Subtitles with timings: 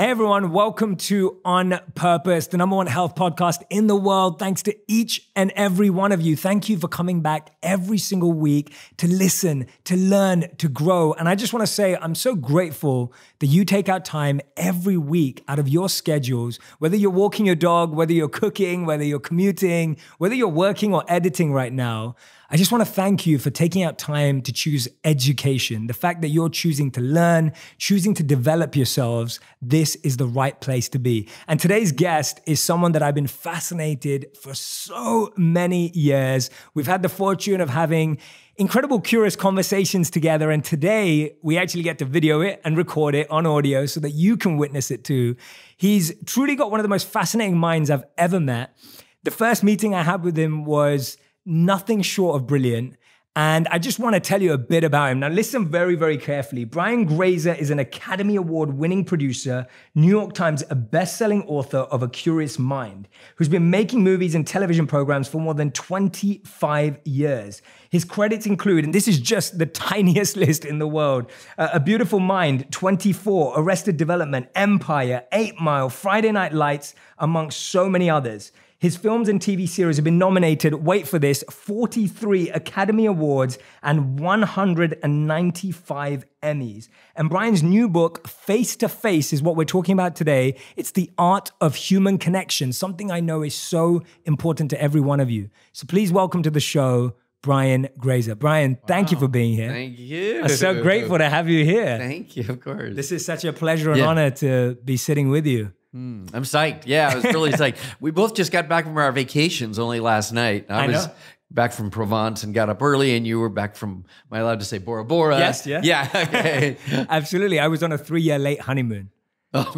[0.00, 4.38] Hey everyone, welcome to On Purpose, the number one health podcast in the world.
[4.38, 6.36] Thanks to each and every one of you.
[6.36, 11.12] Thank you for coming back every single week to listen, to learn, to grow.
[11.12, 14.96] And I just want to say, I'm so grateful that you take out time every
[14.96, 19.20] week out of your schedules, whether you're walking your dog, whether you're cooking, whether you're
[19.20, 22.16] commuting, whether you're working or editing right now.
[22.52, 25.86] I just want to thank you for taking out time to choose education.
[25.86, 30.60] The fact that you're choosing to learn, choosing to develop yourselves, this is the right
[30.60, 31.28] place to be.
[31.46, 36.50] And today's guest is someone that I've been fascinated for so many years.
[36.74, 38.18] We've had the fortune of having
[38.56, 40.50] incredible, curious conversations together.
[40.50, 44.10] And today we actually get to video it and record it on audio so that
[44.10, 45.36] you can witness it too.
[45.76, 48.76] He's truly got one of the most fascinating minds I've ever met.
[49.22, 52.96] The first meeting I had with him was nothing short of brilliant.
[53.36, 55.20] And I just want to tell you a bit about him.
[55.20, 56.64] Now, listen very, very carefully.
[56.64, 62.02] Brian Grazer is an Academy Award winning producer, New York Times best selling author of
[62.02, 67.62] A Curious Mind, who's been making movies and television programs for more than 25 years.
[67.88, 71.78] His credits include, and this is just the tiniest list in the world uh, A
[71.78, 78.50] Beautiful Mind, 24, Arrested Development, Empire, 8 Mile, Friday Night Lights, amongst so many others.
[78.80, 84.18] His films and TV series have been nominated, wait for this, 43 Academy Awards and
[84.18, 86.88] 195 Emmys.
[87.14, 90.56] And Brian's new book, Face to Face, is what we're talking about today.
[90.76, 95.20] It's the art of human connection, something I know is so important to every one
[95.20, 95.50] of you.
[95.74, 98.34] So please welcome to the show, Brian Grazer.
[98.34, 99.10] Brian, thank wow.
[99.10, 99.68] you for being here.
[99.68, 100.44] Thank you.
[100.44, 101.98] I'm so grateful to have you here.
[101.98, 102.96] Thank you, of course.
[102.96, 104.06] This is such a pleasure and yeah.
[104.06, 105.74] honor to be sitting with you.
[105.94, 106.82] Mm, I'm psyched.
[106.86, 107.76] Yeah, I was really psyched.
[108.00, 110.66] We both just got back from our vacations only last night.
[110.68, 111.12] I, I was know.
[111.50, 114.60] back from Provence and got up early, and you were back from, am I allowed
[114.60, 115.38] to say Bora Bora?
[115.38, 115.80] Yes, yeah.
[115.82, 116.76] Yeah, okay.
[117.08, 117.58] absolutely.
[117.58, 119.10] I was on a three year late honeymoon.
[119.52, 119.74] Oh,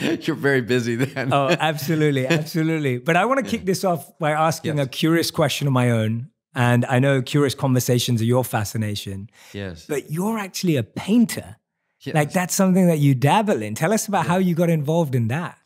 [0.00, 1.30] you're very busy then.
[1.30, 2.26] oh, absolutely.
[2.26, 2.96] Absolutely.
[2.96, 3.50] But I want to yeah.
[3.50, 4.86] kick this off by asking yes.
[4.86, 6.30] a curious question of my own.
[6.54, 9.28] And I know curious conversations are your fascination.
[9.52, 9.84] Yes.
[9.86, 11.56] But you're actually a painter.
[12.06, 12.14] Yes.
[12.14, 13.74] Like that's something that you dabble in.
[13.74, 14.32] Tell us about yeah.
[14.32, 15.58] how you got involved in that.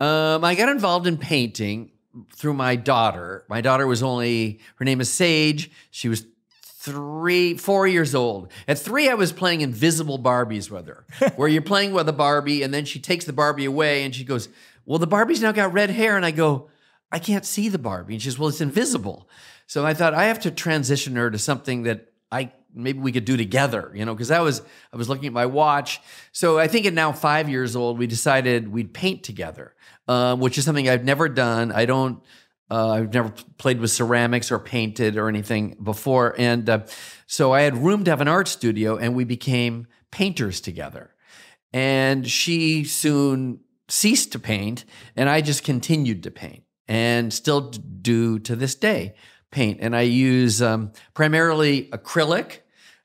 [0.00, 1.90] Um, I got involved in painting
[2.34, 3.44] through my daughter.
[3.48, 5.70] My daughter was only her name is Sage.
[5.90, 6.26] She was
[6.62, 8.52] three, four years old.
[8.68, 12.62] At three, I was playing invisible Barbies with her, where you're playing with a Barbie
[12.62, 14.48] and then she takes the Barbie away and she goes,
[14.84, 16.68] "Well, the Barbie's now got red hair," and I go,
[17.10, 19.28] "I can't see the Barbie," and she says, "Well, it's invisible."
[19.66, 23.24] So I thought I have to transition her to something that I maybe we could
[23.24, 24.62] do together, you know, because I was
[24.92, 26.00] I was looking at my watch.
[26.32, 29.74] So I think at now five years old, we decided we'd paint together,
[30.08, 31.72] uh, which is something I've never done.
[31.72, 32.22] I don't.
[32.70, 36.80] Uh, I've never played with ceramics or painted or anything before, and uh,
[37.26, 41.14] so I had room to have an art studio, and we became painters together.
[41.74, 48.38] And she soon ceased to paint, and I just continued to paint, and still do
[48.40, 49.14] to this day
[49.54, 49.78] paint.
[49.80, 52.58] And I use um, primarily acrylic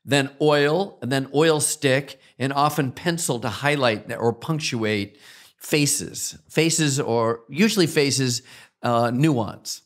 [0.04, 5.18] then oil, and then oil stick, and often pencil to highlight or punctuate
[5.58, 6.38] faces.
[6.48, 8.42] Faces, or usually faces,
[8.82, 9.82] uh, nuance.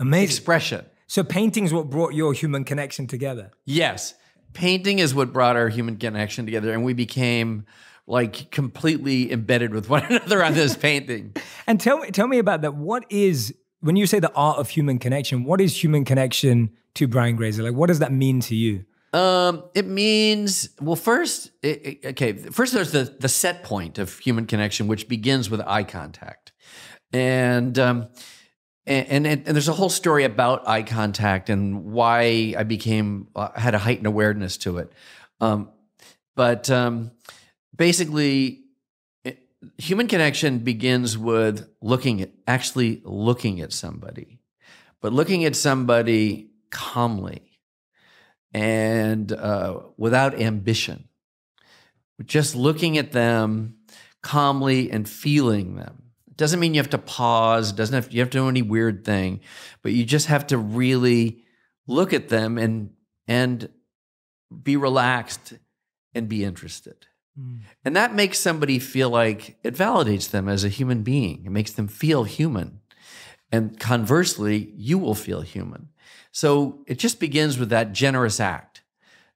[0.00, 0.24] Amazing.
[0.24, 0.86] Expression.
[1.06, 3.50] So painting is what brought your human connection together.
[3.66, 4.14] Yes.
[4.54, 7.66] Painting is what brought our human connection together, and we became
[8.06, 11.34] like completely embedded with one another on this painting.
[11.66, 12.74] And tell me, tell me about that.
[12.74, 15.44] What is when you say the art of human connection?
[15.44, 17.62] What is human connection to Brian Grazer?
[17.62, 18.84] Like, what does that mean to you?
[19.12, 20.96] Um, it means well.
[20.96, 22.32] First, it, it, okay.
[22.32, 26.52] First, there's the the set point of human connection, which begins with eye contact,
[27.12, 28.08] and um,
[28.86, 33.50] and, and, and there's a whole story about eye contact and why I became uh,
[33.54, 34.92] had a heightened awareness to it.
[35.40, 35.68] Um,
[36.34, 37.10] but um,
[37.76, 38.64] basically,
[39.24, 39.40] it,
[39.76, 44.40] human connection begins with looking at actually looking at somebody,
[45.02, 47.51] but looking at somebody calmly
[48.52, 51.08] and uh, without ambition,
[52.24, 53.76] just looking at them
[54.22, 56.02] calmly and feeling them.
[56.28, 57.72] It doesn't mean you have to pause.
[57.72, 59.40] Doesn't have you have to do any weird thing,
[59.82, 61.42] but you just have to really
[61.86, 62.90] look at them and
[63.26, 63.68] and
[64.62, 65.54] be relaxed
[66.14, 67.06] and be interested.
[67.38, 67.60] Mm.
[67.84, 71.44] And that makes somebody feel like it validates them as a human being.
[71.46, 72.80] It makes them feel human.
[73.50, 75.88] And conversely, you will feel human.
[76.32, 78.82] So it just begins with that generous act.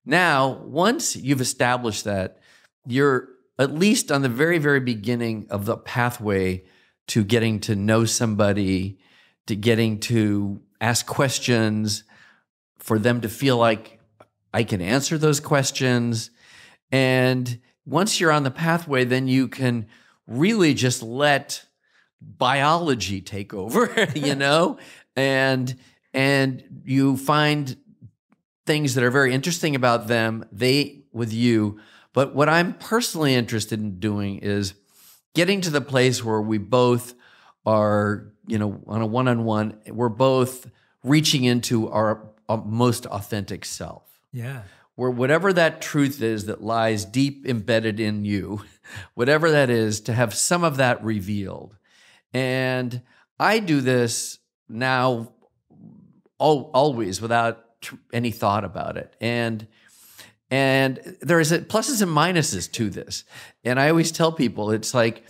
[0.04, 2.38] Now, once you've established that,
[2.86, 3.28] you're
[3.58, 6.64] at least on the very, very beginning of the pathway
[7.08, 8.98] to getting to know somebody,
[9.46, 12.04] to getting to ask questions,
[12.78, 14.00] for them to feel like
[14.54, 16.30] I can answer those questions.
[16.92, 19.86] And once you're on the pathway, then you can
[20.26, 21.64] really just let
[22.20, 24.78] biology take over, you know?
[25.16, 25.76] and
[26.16, 27.76] and you find
[28.64, 31.78] things that are very interesting about them, they with you.
[32.14, 34.72] But what I'm personally interested in doing is
[35.34, 37.14] getting to the place where we both
[37.66, 40.70] are, you know, on a one-on-one, we're both
[41.04, 44.02] reaching into our, our most authentic self.
[44.32, 44.62] Yeah.
[44.94, 48.64] Where whatever that truth is that lies deep embedded in you,
[49.14, 51.76] whatever that is, to have some of that revealed.
[52.32, 53.02] And
[53.38, 54.38] I do this
[54.68, 55.34] now
[56.40, 59.14] al- always without tr- any thought about it.
[59.20, 59.66] And
[60.50, 63.24] and there is a pluses and minuses to this.
[63.64, 65.24] And I always tell people it's like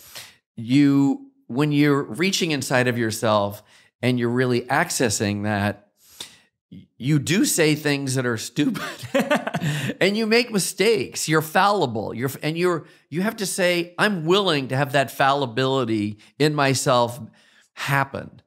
[0.56, 3.62] you when you're reaching inside of yourself
[4.02, 5.86] and you're really accessing that
[6.98, 8.82] you do say things that are stupid
[10.00, 14.68] and you make mistakes you're fallible you're and you're you have to say i'm willing
[14.68, 17.20] to have that fallibility in myself
[17.74, 18.40] happen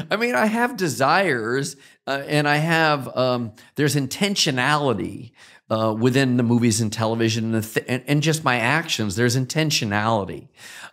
[0.10, 1.75] I mean, I have desires,
[2.08, 5.32] uh, and I have um, there's intentionality."
[5.70, 9.38] Uh, within the movies and television and, the th- and, and just my actions, there's
[9.38, 10.50] intentionality,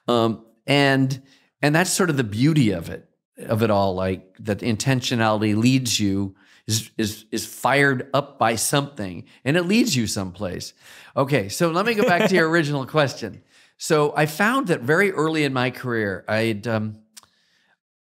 [0.06, 1.20] um, and
[1.60, 3.08] and that's sort of the beauty of it
[3.38, 3.96] of it all.
[3.96, 6.36] Like that intentionality leads you
[6.68, 10.74] is is is fired up by something, and it leads you someplace.
[11.16, 13.42] Okay, so let me go back to your original question.
[13.78, 16.98] So I found that very early in my career, I'd um,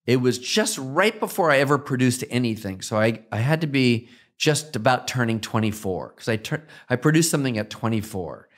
[0.06, 2.82] it was just right before I ever produced anything.
[2.82, 7.30] So I I had to be just about turning 24 because I tur- I produced
[7.30, 8.48] something at 24.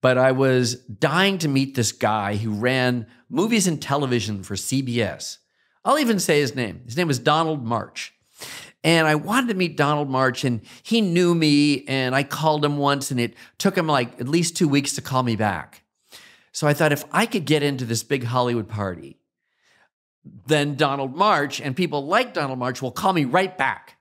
[0.00, 5.38] But I was dying to meet this guy who ran movies and television for CBS.
[5.84, 6.82] I'll even say his name.
[6.84, 8.14] His name was Donald March.
[8.88, 12.78] And I wanted to meet Donald March, and he knew me, and I called him
[12.78, 15.82] once, and it took him like at least two weeks to call me back.
[16.52, 19.18] So I thought if I could get into this big Hollywood party,
[20.46, 23.98] then Donald March and people like Donald March will call me right back.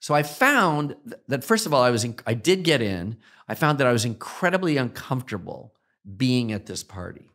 [0.00, 0.96] So I found
[1.28, 3.18] that first of all, I was in, I did get in.
[3.46, 5.72] I found that I was incredibly uncomfortable
[6.16, 7.30] being at this party,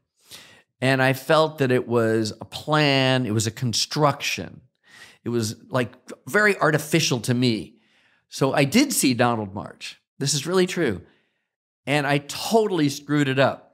[0.81, 3.25] and I felt that it was a plan.
[3.25, 4.59] It was a construction.
[5.23, 5.91] It was like
[6.27, 7.75] very artificial to me.
[8.29, 9.99] So I did see Donald March.
[10.19, 11.01] This is really true,
[11.85, 13.67] and I totally screwed it up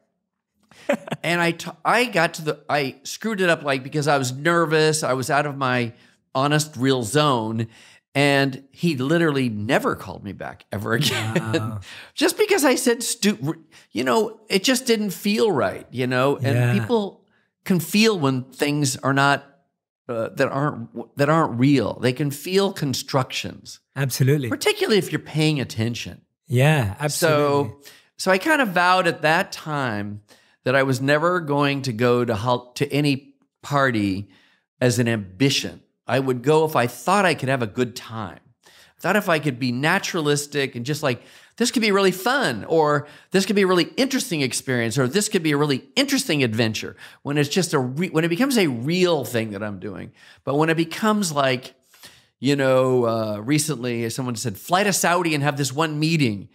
[1.23, 4.31] and I, t- I got to the, I screwed it up like because I was
[4.31, 5.03] nervous.
[5.03, 5.93] I was out of my
[6.33, 7.67] honest, real zone.
[8.15, 11.79] And he literally never called me back ever again.
[12.15, 16.35] just because I said, stu- you know, it just didn't feel right, you know?
[16.37, 16.73] And Yeah.
[16.73, 17.25] people
[17.63, 19.45] can feel when things are not,
[20.09, 21.99] uh, that aren't, that aren't real.
[21.99, 24.49] They can feel constructions, Absolutely.
[24.49, 26.21] particularly if you're paying attention.
[26.47, 27.69] Yeah, absolutely.
[27.69, 27.81] So,
[28.17, 30.21] so I kind of vowed at that time
[30.63, 34.29] that I was never going to go to to any party
[34.79, 35.81] as an ambition.
[36.07, 38.39] I would go if I thought I could have a good time.
[38.65, 41.21] I thought if I could be naturalistic and just like
[41.57, 45.27] this could be really fun, or this could be a really interesting experience, or this
[45.27, 46.95] could be a really interesting adventure.
[47.23, 50.11] When it's just a re- when it becomes a real thing that I'm doing,
[50.43, 51.73] but when it becomes like
[52.39, 56.49] you know, uh, recently someone said, fly to Saudi and have this one meeting.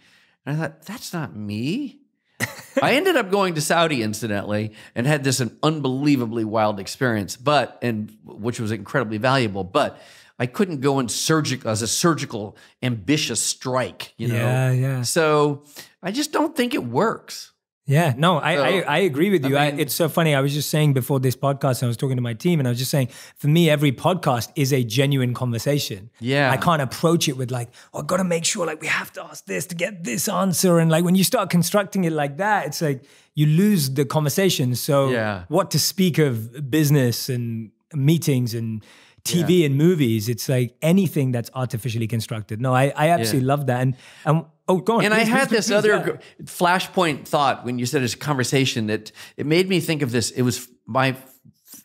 [0.45, 1.99] And I thought, that's not me.
[2.81, 7.77] I ended up going to Saudi, incidentally, and had this an unbelievably wild experience, but
[7.81, 9.63] and which was incredibly valuable.
[9.63, 10.01] But
[10.39, 14.35] I couldn't go in surgical as a surgical ambitious strike, you know.
[14.35, 15.01] Yeah, yeah.
[15.03, 15.63] So
[16.01, 17.51] I just don't think it works.
[17.85, 19.57] Yeah, no, I, So, I, I agree with you.
[19.57, 20.33] I mean- it's so funny.
[20.33, 22.71] I was just saying before this podcast, I was talking to my team, and I
[22.71, 26.09] was just saying, for me, every podcast is a genuine conversation.
[26.21, 26.49] Yeah.
[26.49, 29.11] I can't approach it with like, oh, I got to make sure like we have
[29.13, 32.37] to ask this to get this answer, and like when you start constructing it like
[32.37, 33.03] that, it's like
[33.35, 34.75] you lose the conversation.
[34.75, 35.43] So, Yeah.
[35.49, 38.81] what to speak of business and meetings and
[39.25, 40.29] TV and movies?
[40.29, 42.61] It's like anything that's artificially constructed.
[42.61, 43.81] No, I, I absolutely love that.
[43.81, 45.05] And and oh, go on.
[45.05, 46.45] And I had please, this please, other yeah.
[46.45, 50.31] flashpoint thought when you said it's a conversation that it made me think of this.
[50.31, 51.15] It was my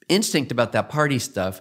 [0.09, 1.61] instinct about that party stuff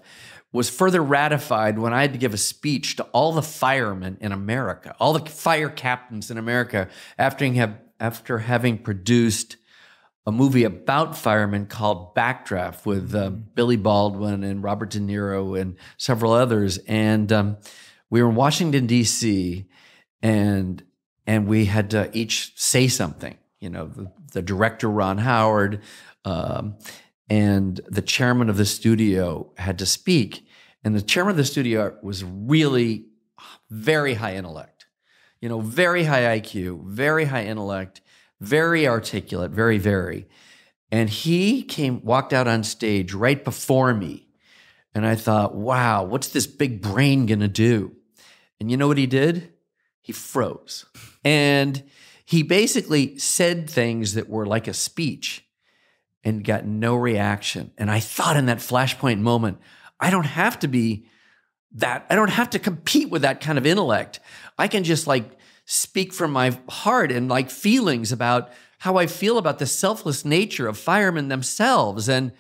[0.52, 4.32] was further ratified when I had to give a speech to all the firemen in
[4.32, 9.58] America, all the fire captains in America after have, after having produced
[10.28, 15.78] a movie about firemen called Backdraft with uh, Billy Baldwin and Robert De Niro and
[15.96, 16.80] several others.
[16.80, 17.58] And um,
[18.10, 19.66] we were in Washington D.C.
[20.22, 20.84] and
[21.26, 23.38] and we had to each say something.
[23.62, 25.82] You know, the, the director Ron Howard
[26.26, 26.76] um,
[27.30, 30.46] and the chairman of the studio had to speak,
[30.84, 33.06] and the chairman of the studio was really
[33.70, 34.88] very high intellect.
[35.40, 38.02] You know, very high IQ, very high intellect,
[38.40, 40.28] very articulate, very very.
[40.92, 44.28] And he came walked out on stage right before me.
[44.94, 47.96] And I thought, wow, what's this big brain to do?
[48.60, 49.54] And you know what he did?
[50.02, 50.86] He froze.
[51.24, 51.84] And
[52.26, 55.46] he basically said things that were like a speech
[56.24, 57.72] and got no reaction.
[57.78, 59.60] And I thought in that flashpoint moment,
[60.00, 61.06] I don't have to be
[61.74, 64.20] that, I don't have to compete with that kind of intellect.
[64.58, 65.38] I can just like
[65.70, 70.68] speak from my heart and like feelings about how I feel about the selfless nature
[70.68, 72.08] of firemen themselves.
[72.08, 72.32] And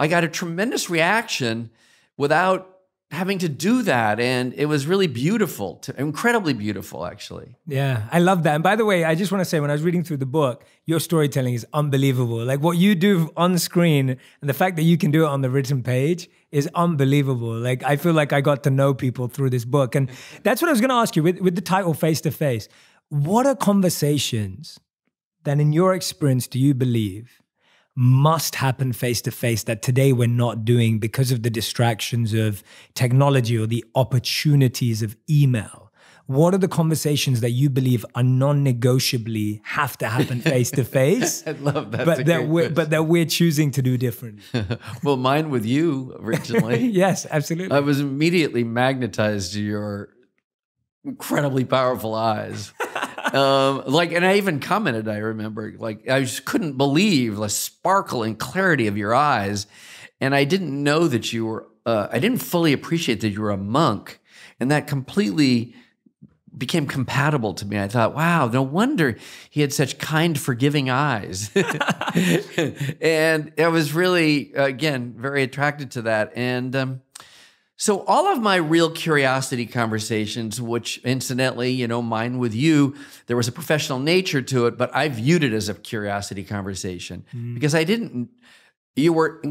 [0.00, 1.70] I got a tremendous reaction
[2.16, 2.71] without
[3.12, 7.54] having to do that and it was really beautiful to, incredibly beautiful actually.
[7.66, 8.54] Yeah i love that.
[8.54, 10.26] And by the way i just want to say when i was reading through the
[10.26, 12.42] book your storytelling is unbelievable.
[12.44, 15.42] Like what you do on screen and the fact that you can do it on
[15.42, 17.54] the written page is unbelievable.
[17.56, 19.94] Like i feel like i got to know people through this book.
[19.94, 20.10] And
[20.42, 22.66] that's what i was going to ask you with, with the title face to face.
[23.10, 24.80] What are conversations
[25.44, 27.41] that in your experience do you believe
[27.94, 32.62] must happen face to face that today we're not doing because of the distractions of
[32.94, 35.92] technology or the opportunities of email?
[36.26, 41.46] What are the conversations that you believe are non-negotiably have to happen face to face?
[41.46, 42.06] I love that.
[42.06, 44.64] But that we're, but that we're choosing to do differently.
[45.02, 46.86] well, mine with you originally.
[46.86, 47.76] yes, absolutely.
[47.76, 50.10] I was immediately magnetized to your
[51.04, 52.72] incredibly powerful eyes
[53.32, 55.08] um, like, and I even commented.
[55.08, 59.66] I remember, like, I just couldn't believe the sparkle and clarity of your eyes,
[60.20, 61.68] and I didn't know that you were.
[61.84, 64.20] Uh, I didn't fully appreciate that you were a monk,
[64.60, 65.74] and that completely
[66.56, 67.78] became compatible to me.
[67.78, 69.16] I thought, wow, no wonder
[69.50, 71.50] he had such kind, forgiving eyes.
[73.00, 76.32] and I was really, again, very attracted to that.
[76.36, 77.01] And um,
[77.82, 82.94] so all of my real curiosity conversations, which incidentally, you know, mine with you,
[83.26, 87.24] there was a professional nature to it, but I viewed it as a curiosity conversation
[87.34, 87.54] mm.
[87.54, 88.28] because I didn't.
[88.94, 89.42] You were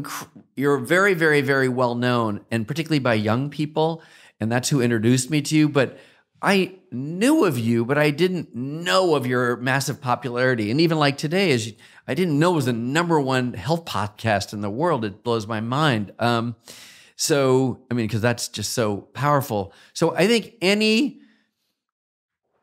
[0.56, 4.02] you're very, very, very well known, and particularly by young people,
[4.40, 5.68] and that's who introduced me to you.
[5.68, 5.98] But
[6.40, 10.70] I knew of you, but I didn't know of your massive popularity.
[10.70, 11.74] And even like today, as
[12.08, 15.04] I didn't know it was the number one health podcast in the world.
[15.04, 16.14] It blows my mind.
[16.18, 16.56] Um,
[17.22, 19.72] so, I mean, because that's just so powerful.
[19.92, 21.20] So I think any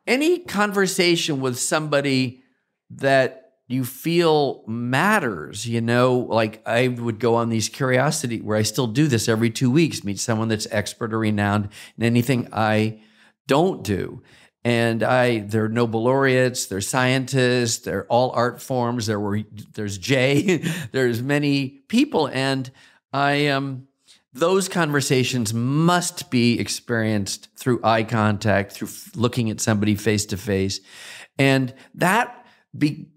[0.06, 2.42] any conversation with somebody
[2.90, 8.60] that you feel matters, you know, like I would go on these curiosity where I
[8.60, 13.00] still do this every two weeks, meet someone that's expert or renowned in anything I
[13.46, 14.22] don't do.
[14.62, 19.06] And I, they're Nobel laureates, they're scientists, they're all art forms.
[19.06, 19.40] There were,
[19.72, 20.58] there's Jay,
[20.92, 22.70] there's many people, and
[23.10, 23.86] I um,
[24.32, 30.80] those conversations must be experienced through eye contact, through looking at somebody face to face.
[31.38, 33.08] And that be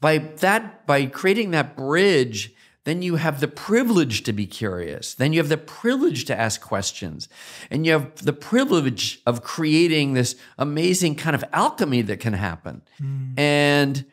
[0.00, 5.14] by that by creating that bridge, then you have the privilege to be curious.
[5.14, 7.28] Then you have the privilege to ask questions.
[7.70, 12.82] And you have the privilege of creating this amazing kind of alchemy that can happen.
[13.02, 13.38] Mm.
[13.38, 14.04] And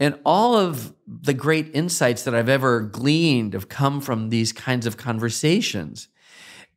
[0.00, 4.86] and all of the great insights that I've ever gleaned have come from these kinds
[4.86, 6.08] of conversations.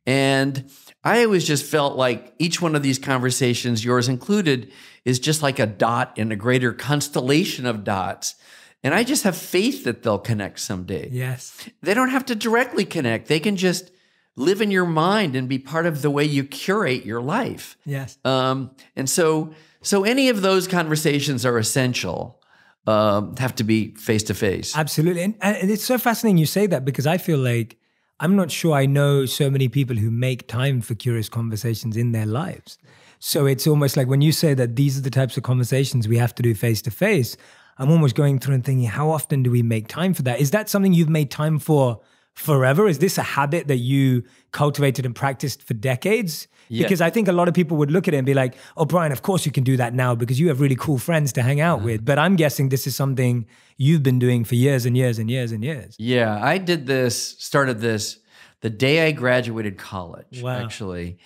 [0.06, 0.70] And
[1.02, 4.70] I always just felt like each one of these conversations, yours included,
[5.06, 8.34] is just like a dot in a greater constellation of dots.
[8.82, 11.08] And I just have faith that they'll connect someday.
[11.10, 11.66] Yes.
[11.80, 13.90] They don't have to directly connect, they can just
[14.36, 17.78] live in your mind and be part of the way you curate your life.
[17.86, 18.18] Yes.
[18.24, 22.42] Um, and so, so any of those conversations are essential
[22.86, 24.76] um, have to be face to face.
[24.76, 25.22] Absolutely.
[25.22, 27.78] And, and it's so fascinating you say that because I feel like
[28.20, 32.12] I'm not sure I know so many people who make time for curious conversations in
[32.12, 32.78] their lives.
[33.18, 36.18] So it's almost like when you say that these are the types of conversations we
[36.18, 37.36] have to do face to face,
[37.78, 40.40] I'm almost going through and thinking, how often do we make time for that?
[40.40, 42.00] Is that something you've made time for
[42.34, 42.86] forever?
[42.86, 46.48] Is this a habit that you cultivated and practiced for decades?
[46.68, 48.84] Because I think a lot of people would look at it and be like, oh,
[48.84, 51.42] Brian, of course you can do that now because you have really cool friends to
[51.42, 52.04] hang out with.
[52.04, 55.52] But I'm guessing this is something you've been doing for years and years and years
[55.52, 55.94] and years.
[55.98, 58.18] Yeah, I did this, started this
[58.64, 60.56] the day I graduated college, wow.
[60.56, 61.18] actually.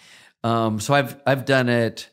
[0.43, 2.11] Um, so I've I've done it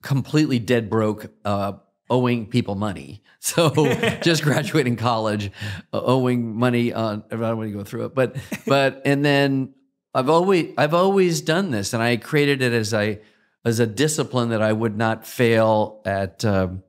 [0.00, 1.72] completely dead broke, uh,
[2.08, 3.24] owing people money.
[3.46, 3.70] So
[4.22, 5.52] just graduating college,
[5.92, 7.22] uh, owing money on.
[7.30, 8.34] I don't want to go through it, but
[8.66, 9.72] but and then
[10.12, 13.20] I've always I've always done this, and I created it as a
[13.64, 16.44] as a discipline that I would not fail at.
[16.44, 16.82] Um,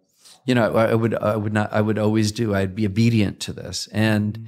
[0.48, 2.56] you know, I, I, would I would not I would always do.
[2.56, 4.48] I'd be obedient to this, and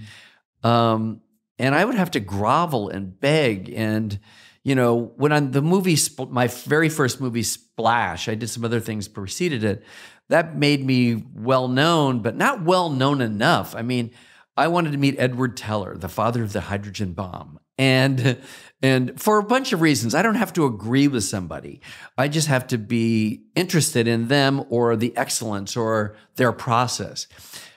[0.64, 1.22] um,
[1.60, 4.20] and I would have to grovel and beg and
[4.64, 5.98] you know, when on the movie,
[6.30, 9.84] my very first movie, Splash, I did some other things preceded it.
[10.30, 13.76] That made me well known, but not well known enough.
[13.76, 14.12] I mean,
[14.56, 17.60] I wanted to meet Edward Teller, the father of the hydrogen bomb.
[17.80, 18.38] and
[18.82, 20.14] and for a bunch of reasons.
[20.14, 21.82] I don't have to agree with somebody.
[22.18, 27.28] I just have to be interested in them or the excellence or their process.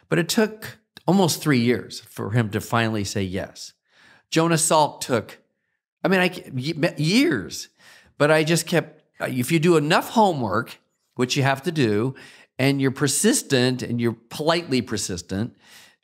[0.08, 3.72] But it took almost three years for him to finally say yes.
[4.30, 5.38] Jonas Salk took,
[6.04, 7.68] I mean, I years,
[8.18, 9.00] but I just kept.
[9.20, 10.80] If you do enough homework,
[11.14, 12.14] which you have to do,
[12.62, 15.56] and you're persistent and you're politely persistent,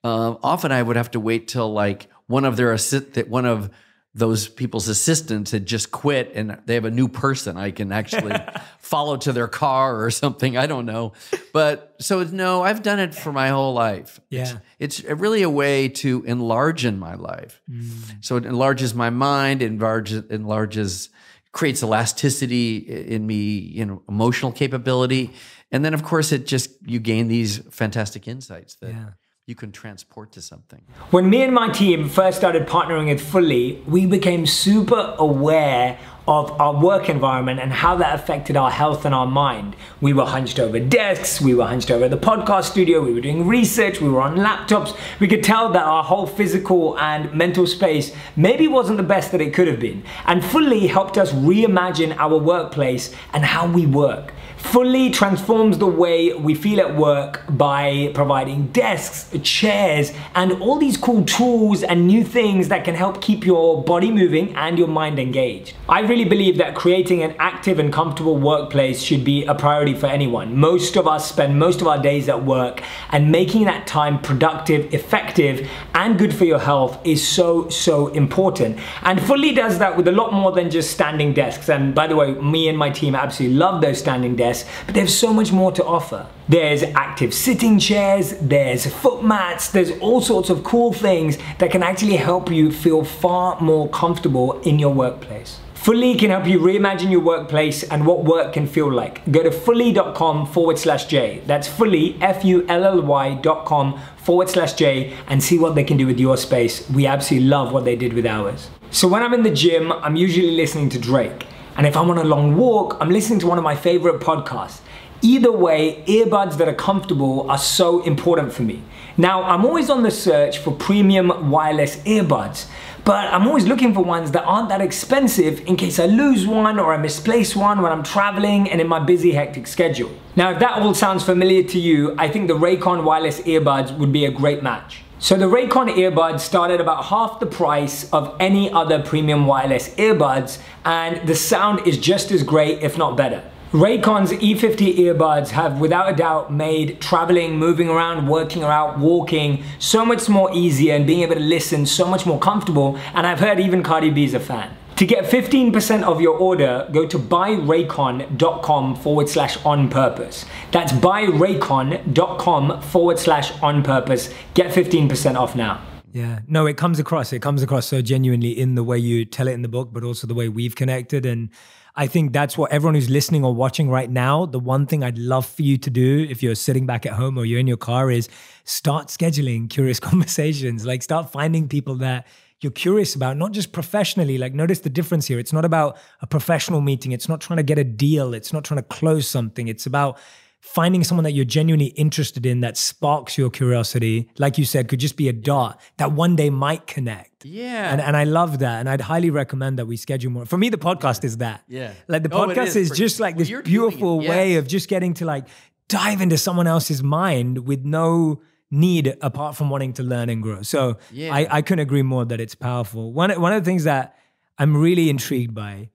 [0.03, 3.47] uh, often I would have to wait till like one of their assist that one
[3.47, 3.71] of
[4.13, 8.35] those people's assistants had just quit and they have a new person I can actually
[8.81, 10.57] follow to their car or something.
[10.57, 11.13] I don't know.
[11.53, 14.21] But so no, I've done it for my whole life.
[14.29, 14.59] Yeah.
[14.81, 17.63] It's, it's really a way to enlarge in my life.
[17.71, 18.25] Mm.
[18.25, 21.11] So it enlarges my mind, enlarges, enlarges,
[21.53, 25.31] creates elasticity in me, you know, emotional capability.
[25.71, 28.91] And then of course it just, you gain these fantastic insights that.
[28.91, 29.11] Yeah
[29.49, 30.83] you can transport to something.
[31.11, 36.61] When me and my team first started partnering with Fully, we became super aware of
[36.61, 39.75] our work environment and how that affected our health and our mind.
[40.03, 43.47] We were hunched over desks, we were hunched over the podcast studio, we were doing
[43.47, 44.95] research, we were on laptops.
[45.19, 49.41] We could tell that our whole physical and mental space maybe wasn't the best that
[49.41, 50.05] it could have been.
[50.27, 56.35] And Fully helped us reimagine our workplace and how we work fully transforms the way
[56.35, 62.25] we feel at work by providing desks, chairs, and all these cool tools and new
[62.25, 65.75] things that can help keep your body moving and your mind engaged.
[65.89, 70.07] I really believe that creating an active and comfortable workplace should be a priority for
[70.07, 70.57] anyone.
[70.57, 74.93] Most of us spend most of our days at work, and making that time productive,
[74.93, 78.79] effective, and good for your health is so, so important.
[79.03, 81.69] And Fully does that with a lot more than just standing desks.
[81.69, 84.48] And by the way, me and my team absolutely love those standing desks
[84.87, 86.27] but they have so much more to offer.
[86.49, 91.83] There's active sitting chairs, there's foot mats, there's all sorts of cool things that can
[91.83, 95.61] actually help you feel far more comfortable in your workplace.
[95.75, 99.23] Fully can help you reimagine your workplace and what work can feel like.
[99.31, 101.41] Go to fully.com forward slash J.
[101.47, 105.77] That's fully, F U L L Y dot com forward slash J and see what
[105.77, 106.89] they can do with your space.
[106.91, 108.71] We absolutely love what they did with ours.
[108.91, 111.47] So when I'm in the gym, I'm usually listening to Drake.
[111.79, 114.81] And if I'm on a long walk, I'm listening to one of my favorite podcasts.
[115.23, 118.83] Either way, earbuds that are comfortable are so important for me.
[119.17, 122.67] Now, I'm always on the search for premium wireless earbuds,
[123.05, 126.81] but I'm always looking for ones that aren't that expensive in case I lose one
[126.81, 130.11] or I misplace one when I'm traveling and in my busy, hectic schedule.
[130.35, 134.13] Now, if that all sounds familiar to you, I think the Raycon wireless earbuds would
[134.13, 135.05] be a great match.
[135.21, 140.61] So the Raycon earbuds started about half the price of any other premium wireless earbuds
[140.85, 143.43] and the sound is just as great if not better.
[143.73, 150.07] Raycon's E50 earbuds have without a doubt made traveling, moving around, working around, walking so
[150.07, 153.59] much more easier and being able to listen so much more comfortable and I've heard
[153.59, 154.77] even Cardi B is a fan.
[154.99, 160.45] To get 15% of your order, go to buyraycon.com forward slash on purpose.
[160.73, 164.35] That's buyraycon.com forward slash on purpose.
[164.55, 165.81] Get 15% off now.
[166.13, 167.33] Yeah, no, it comes across.
[167.33, 170.03] It comes across so genuinely in the way you tell it in the book, but
[170.03, 171.25] also the way we've connected.
[171.25, 171.51] And
[171.95, 175.17] I think that's what everyone who's listening or watching right now, the one thing I'd
[175.17, 177.77] love for you to do if you're sitting back at home or you're in your
[177.77, 178.29] car is
[178.65, 180.85] start scheduling curious conversations.
[180.85, 182.27] Like start finding people that
[182.61, 184.39] you're curious about, not just professionally.
[184.39, 185.39] Like, notice the difference here.
[185.39, 187.13] It's not about a professional meeting.
[187.13, 188.35] It's not trying to get a deal.
[188.35, 189.69] It's not trying to close something.
[189.69, 190.19] It's about
[190.61, 194.29] finding someone that you're genuinely interested in that sparks your curiosity.
[194.39, 197.45] Like you said, could just be a dot that one day might connect.
[197.45, 197.93] Yeah.
[197.93, 198.81] And, and I love that.
[198.81, 200.47] And I'd highly recommend that we schedule more.
[200.47, 201.63] For me, the podcast is that.
[201.69, 201.93] Yeah.
[202.09, 202.77] Like the podcast oh, is.
[202.77, 202.91] is.
[202.91, 205.47] just like well, this beautiful way of just getting to like
[205.89, 210.63] dive into someone else's mind with no need apart from wanting to learn and grow.
[210.63, 211.35] So yeah.
[211.35, 213.13] I, I couldn't agree more that it's powerful.
[213.13, 214.17] One, one of the things that
[214.59, 215.91] I'm really intrigued by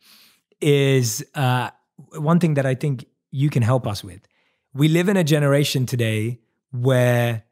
[0.59, 1.69] is uh,
[2.17, 4.21] one thing that I think you can help us with.
[4.73, 6.39] We live in a generation today
[6.71, 7.43] where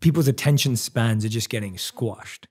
[0.00, 2.48] people's attention spans are just getting squashed.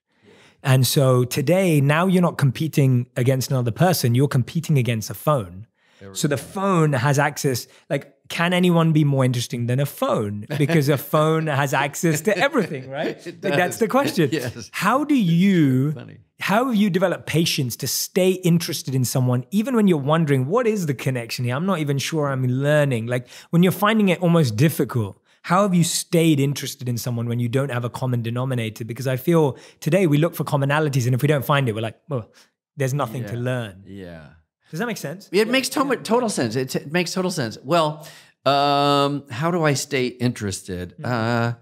[0.63, 5.67] And so today, now you're not competing against another person, you're competing against a phone.
[6.13, 10.45] So the phone has access, like can anyone be more interesting than a phone?
[10.57, 13.17] Because a phone has access to everything, right?
[13.25, 14.29] Like that's the question.
[14.31, 14.69] yes.
[14.71, 15.93] How do you
[16.39, 20.65] how have you developed patience to stay interested in someone even when you're wondering what
[20.65, 21.55] is the connection here?
[21.55, 23.07] I'm not even sure I'm learning.
[23.07, 25.17] Like when you're finding it almost difficult.
[25.43, 28.85] How have you stayed interested in someone when you don't have a common denominator?
[28.85, 31.81] Because I feel today we look for commonalities, and if we don't find it, we're
[31.81, 32.29] like, well,
[32.77, 33.31] there's nothing yeah.
[33.31, 33.83] to learn.
[33.87, 34.27] Yeah.
[34.71, 35.29] Does that make sense?
[35.31, 36.55] It makes to- total sense.
[36.55, 37.57] It, t- it, makes total sense.
[37.63, 38.07] Well,
[38.45, 40.95] um, how do I stay interested?
[40.97, 41.05] Mm-hmm.
[41.05, 41.53] Uh,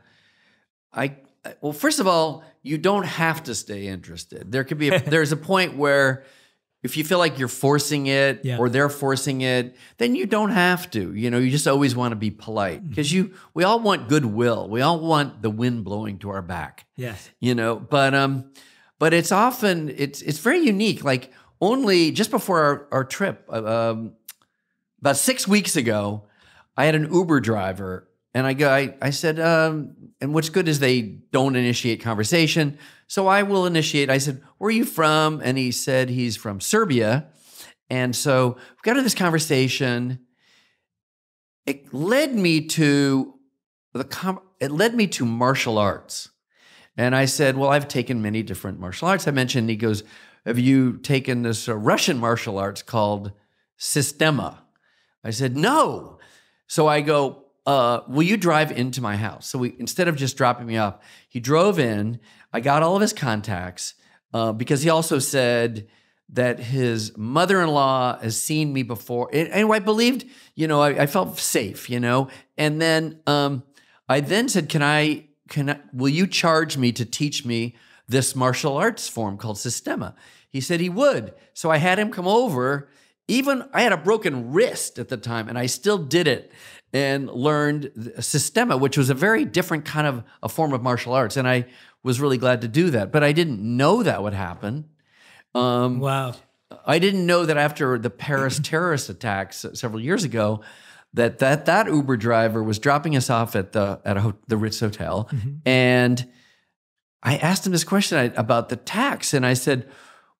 [0.93, 1.15] I
[1.62, 4.52] well, first of all, you don't have to stay interested.
[4.52, 6.24] There could be a, there's a point where
[6.84, 8.58] if you feel like you're forcing it Yeah.
[8.58, 11.13] or they're forcing it, then you don't have to.
[11.13, 12.89] You know, you just always want to be polite Mm-hmm.
[12.89, 14.69] because you we all want goodwill.
[14.69, 16.86] We all want the wind blowing to our back.
[16.95, 17.30] Yes.
[17.39, 18.52] You know, but um
[19.00, 21.04] but it's often it's it's very unique.
[21.04, 24.13] Like only just before our, our trip, uh, um,
[25.02, 26.24] about six weeks ago,
[26.76, 30.67] I had an Uber driver, and I go, I, I said, um, and what's good
[30.67, 34.10] is they don't initiate conversation, so I will initiate.
[34.10, 37.28] I said, "Where are you from?" And he said he's from Serbia,
[37.89, 40.19] and so we got into this conversation.
[41.65, 43.34] It led me to
[43.93, 46.30] the com- it led me to martial arts.
[46.98, 49.28] And I said, Well, I've taken many different martial arts.
[49.28, 50.04] I mentioned, he goes,
[50.50, 53.34] Have you taken this uh, Russian martial arts called
[53.78, 54.64] Systema?
[55.24, 56.18] I said, No.
[56.66, 59.48] So I go, uh, Will you drive into my house?
[59.48, 60.96] So we, instead of just dropping me off,
[61.30, 62.20] he drove in.
[62.52, 63.94] I got all of his contacts
[64.34, 65.88] uh, because he also said,
[66.32, 71.40] that his mother-in-law has seen me before and, i believed you know I, I felt
[71.40, 73.64] safe you know and then um,
[74.08, 77.76] i then said can i can I, will you charge me to teach me
[78.10, 80.16] this martial arts form called Systema
[80.50, 81.34] he said he would.
[81.54, 82.90] So i had him come over.
[83.28, 86.52] Even i had a broken wrist at the time and i still did it
[86.92, 91.38] and learned Systema which was a very different kind of a form of martial arts
[91.38, 91.66] and i
[92.02, 93.12] was really glad to do that.
[93.12, 94.86] But i didn't know that would happen.
[95.54, 96.34] Um, Wow.
[96.86, 100.62] I didn't know that after the Paris terrorist attacks several years ago,
[101.14, 104.56] that that that Uber driver was dropping us off at the at a, ho- the
[104.58, 105.28] Ritz Hotel,
[105.66, 106.28] and
[107.24, 109.90] I asked him this question about the tax, and I said,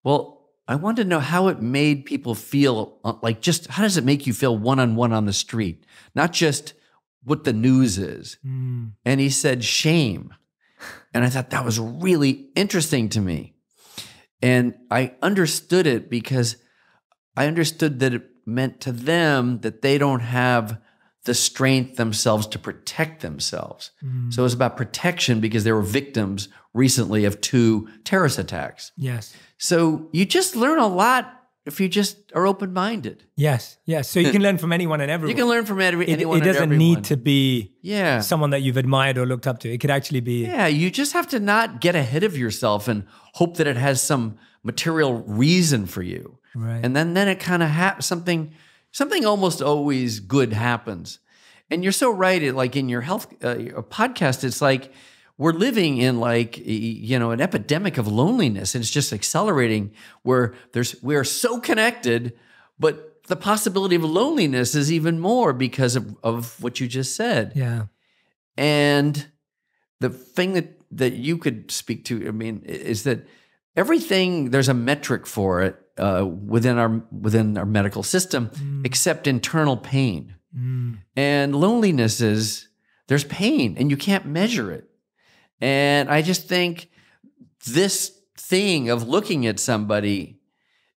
[0.02, 2.98] "Well, I wanted to know how it made people feel.
[3.04, 5.84] uh, Like, just how does it make you feel one on one on the street,
[6.14, 6.74] not just
[7.24, 8.92] what the news is?" Mm.
[9.04, 10.34] And he said, shame.
[11.12, 13.54] And I thought that was really interesting to me.
[14.40, 16.56] And I understood it because
[17.36, 20.80] I understood that it meant to them that they don't have
[21.24, 23.90] the strength themselves to protect themselves.
[24.30, 28.92] So it was about protection because they were victims recently of two terrorist attacks.
[28.96, 29.34] Yes.
[29.58, 33.24] So you just learn a lot if you just are open minded.
[33.36, 33.76] Yes.
[33.84, 34.08] Yes.
[34.08, 35.36] So you can learn from anyone and everyone.
[35.36, 36.40] You can learn from every, it, anyone.
[36.40, 38.20] it doesn't need to be Yeah.
[38.20, 39.72] someone that you've admired or looked up to.
[39.72, 40.46] It could actually be.
[40.46, 43.04] Yeah, you just have to not get ahead of yourself and
[43.34, 46.38] hope that it has some material reason for you.
[46.54, 46.80] Right.
[46.82, 48.52] And then then it kind of ha- something
[48.90, 51.18] something almost always good happens.
[51.70, 52.42] And you're so right.
[52.42, 54.92] It, like in your health uh, your podcast, it's like
[55.40, 59.92] we're living in like you know an epidemic of loneliness, and it's just accelerating.
[60.22, 62.38] Where there's we are so connected,
[62.78, 67.52] but the possibility of loneliness is even more because of, of what you just said.
[67.54, 67.86] Yeah.
[68.58, 69.28] And
[70.00, 73.26] the thing that that you could speak to, I mean, is that
[73.74, 78.50] everything there's a metric for it uh, within our within our medical system,
[78.84, 80.34] except internal pain.
[80.54, 80.98] Mm.
[81.16, 82.68] And loneliness is
[83.08, 84.89] there's pain, and you can't measure it.
[85.60, 86.88] And I just think
[87.66, 90.38] this thing of looking at somebody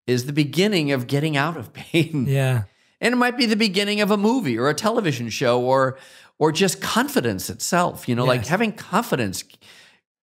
[0.08, 2.26] is the beginning of getting out of pain.
[2.28, 2.64] Yeah.
[3.00, 5.98] And it might be the beginning of a movie or a television show or
[6.38, 8.08] or just confidence itself.
[8.08, 9.44] You know, like having confidence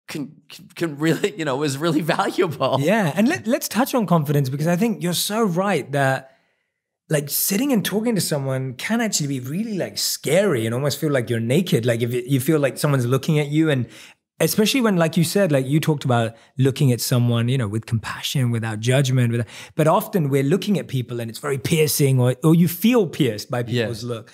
[0.06, 0.40] can
[0.76, 2.78] can- really, you know, is really valuable.
[2.80, 6.36] Yeah, and let, let's touch on confidence because I think you're so right that
[7.10, 11.10] like sitting and talking to someone can actually be really like scary and almost feel
[11.10, 11.86] like you're naked.
[11.86, 13.86] Like if you feel like someone's looking at you, and
[14.40, 17.86] especially when, like you said, like you talked about looking at someone, you know, with
[17.86, 19.32] compassion, without judgment.
[19.32, 23.06] Without, but often we're looking at people and it's very piercing, or or you feel
[23.06, 24.04] pierced by people's Yes.
[24.04, 24.32] look.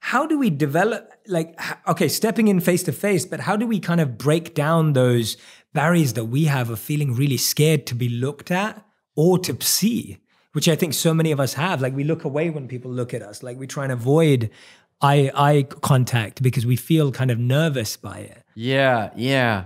[0.00, 3.80] How do we develop like okay, stepping in face to face, but how do we
[3.80, 5.36] kind of break down those
[5.72, 8.84] barriers that we have of feeling really scared to be looked at
[9.16, 10.18] or to see,
[10.52, 11.80] which I think so many of us have.
[11.80, 14.50] Like we look away when people look at us, like we try and avoid
[15.00, 18.42] eye eye contact because we feel kind of nervous by it.
[18.54, 19.64] Yeah, yeah.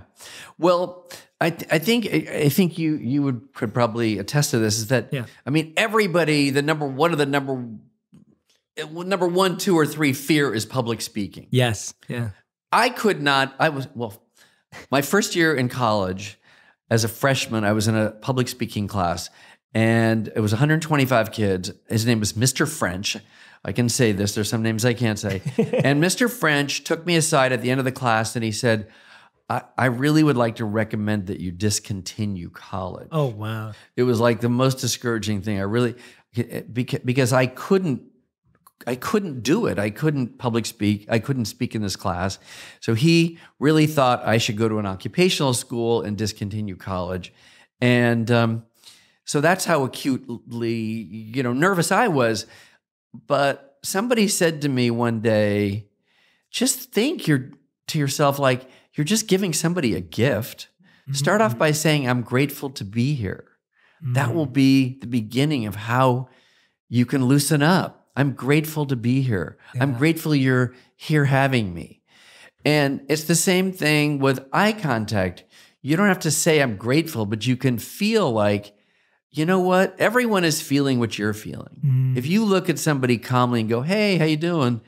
[0.57, 4.77] Well, I th- I think I think you you would could probably attest to this
[4.77, 5.25] is that Yeah.
[5.45, 7.65] I mean everybody the number one of the number
[8.77, 11.47] eh, number one, two, or three fear is public speaking.
[11.51, 11.93] Yes.
[12.07, 12.29] Yeah.
[12.71, 13.55] I could not.
[13.59, 14.13] I was well.
[14.91, 16.37] My first year in college,
[16.91, 19.29] as a freshman, I was in a public speaking class,
[19.73, 21.71] and it was 125 kids.
[21.89, 22.67] His name was Mr.
[22.67, 23.17] French.
[23.63, 24.35] I can say this.
[24.35, 25.41] There's some names I can't say.
[25.57, 26.29] and Mr.
[26.29, 28.89] French took me aside at the end of the class, and he said,
[29.49, 33.73] I, "I really would like to recommend that you discontinue college." Oh wow.
[33.95, 35.59] It was like the most discouraging thing.
[35.59, 35.95] I really
[36.71, 38.03] because because I couldn't
[38.87, 39.77] I couldn't do it.
[39.77, 41.05] I couldn't public speak.
[41.09, 42.39] I couldn't speak in this class.
[42.79, 47.33] So he really thought I should go to an occupational school and discontinue college.
[47.81, 48.65] And um,
[49.25, 52.45] so that's how acutely, you know, nervous I was.
[53.13, 55.87] But somebody said to me one day,
[56.51, 57.51] just think you're
[57.87, 60.67] to yourself like you're just giving somebody a gift.
[61.03, 61.13] Mm-hmm.
[61.13, 63.45] Start off by saying, I'm grateful to be here.
[64.03, 64.13] Mm-hmm.
[64.13, 66.29] That will be the beginning of how
[66.87, 68.07] you can loosen up.
[68.15, 69.57] I'm grateful to be here.
[69.73, 69.83] Yeah.
[69.83, 72.01] I'm grateful you're here having me.
[72.65, 75.45] And it's the same thing with eye contact.
[75.81, 78.73] You don't have to say I'm grateful, but you can feel like,
[79.31, 79.95] you know what?
[79.99, 81.81] Everyone is feeling what you're feeling.
[81.85, 82.17] Mm.
[82.17, 84.81] If you look at somebody calmly and go, "Hey, how you doing?"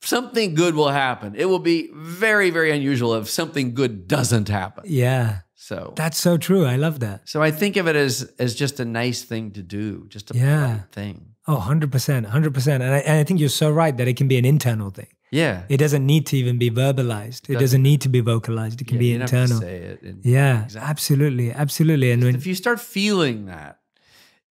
[0.00, 1.34] something good will happen.
[1.34, 4.84] It will be very very unusual if something good doesn't happen.
[4.86, 5.40] Yeah.
[5.54, 6.64] So That's so true.
[6.64, 7.28] I love that.
[7.28, 10.38] So I think of it as as just a nice thing to do, just a
[10.38, 10.80] yeah.
[10.92, 11.34] thing.
[11.46, 11.90] Oh, 100%.
[12.30, 12.74] 100%.
[12.74, 15.08] And I, and I think you're so right that it can be an internal thing.
[15.30, 15.62] Yeah.
[15.68, 17.44] It doesn't need to even be verbalized.
[17.44, 18.80] It doesn't, doesn't need to be vocalized.
[18.80, 19.62] It can yeah, be internal.
[19.62, 20.00] it.
[20.22, 20.90] Yeah, exactly.
[20.90, 21.52] absolutely.
[21.52, 22.10] Absolutely.
[22.12, 23.80] And when, if you start feeling that,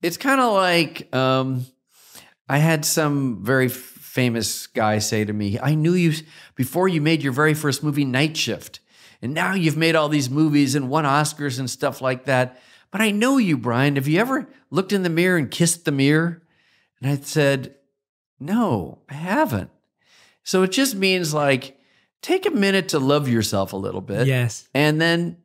[0.01, 1.65] it's kind of like um,
[2.47, 6.13] I had some very famous guy say to me, I knew you
[6.55, 8.79] before you made your very first movie, Night Shift.
[9.21, 12.59] And now you've made all these movies and won Oscars and stuff like that.
[12.91, 13.95] But I know you, Brian.
[13.95, 16.43] Have you ever looked in the mirror and kissed the mirror?
[17.01, 17.75] And I said,
[18.39, 19.71] No, I haven't.
[20.47, 21.77] So it just means like
[22.21, 24.27] take a minute to love yourself a little bit.
[24.27, 24.69] Yes.
[24.73, 25.35] And then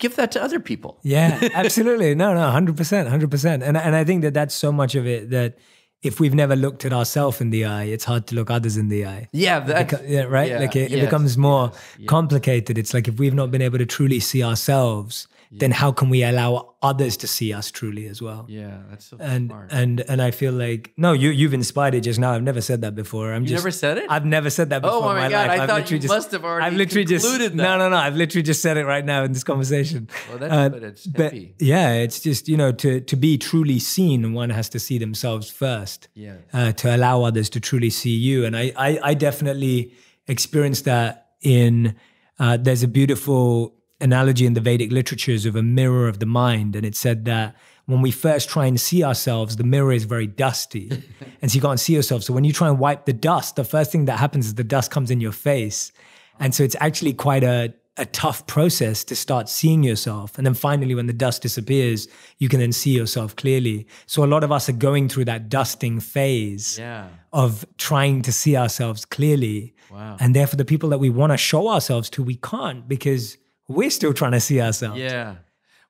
[0.00, 0.98] give that to other people.
[1.02, 2.14] Yeah, absolutely.
[2.14, 3.62] no, no, 100%, 100%.
[3.62, 5.56] And and I think that that's so much of it that
[6.02, 8.90] if we've never looked at ourselves in the eye, it's hard to look others in
[8.90, 9.28] the eye.
[9.32, 10.50] Yeah, that, yeah right.
[10.50, 12.76] Yeah, like it, yes, it becomes more yes, complicated.
[12.76, 16.24] It's like if we've not been able to truly see ourselves, then how can we
[16.24, 18.46] allow others to see us truly as well?
[18.48, 19.70] Yeah, that's so and smart.
[19.70, 22.32] and and I feel like no, you you've inspired it just now.
[22.32, 23.32] I've never said that before.
[23.32, 24.06] I'm you just never said it.
[24.08, 24.98] I've never said that before.
[24.98, 25.48] Oh my, my god!
[25.48, 25.60] Life.
[25.60, 26.66] I I've thought you just, must have already.
[26.66, 27.54] I've literally just that.
[27.54, 27.96] no, no, no.
[27.96, 30.08] I've literally just said it right now in this conversation.
[30.28, 33.78] Well, that's uh, but it's but yeah, it's just you know to to be truly
[33.78, 36.08] seen, one has to see themselves first.
[36.14, 36.36] Yeah.
[36.52, 39.92] Uh, to allow others to truly see you, and I I, I definitely
[40.26, 41.96] experienced that in.
[42.38, 46.76] Uh, there's a beautiful analogy in the Vedic literatures of a mirror of the mind.
[46.76, 50.26] And it said that when we first try and see ourselves, the mirror is very
[50.26, 50.90] dusty.
[51.42, 52.22] and so you can't see yourself.
[52.22, 54.64] So when you try and wipe the dust, the first thing that happens is the
[54.64, 55.92] dust comes in your face.
[56.38, 60.38] And so it's actually quite a, a tough process to start seeing yourself.
[60.38, 63.86] And then finally, when the dust disappears, you can then see yourself clearly.
[64.06, 67.08] So a lot of us are going through that dusting phase yeah.
[67.32, 69.74] of trying to see ourselves clearly.
[69.90, 70.16] Wow.
[70.20, 73.36] And therefore, the people that we want to show ourselves to, we can't because
[73.72, 74.98] we're still trying to see ourselves.
[74.98, 75.36] Yeah.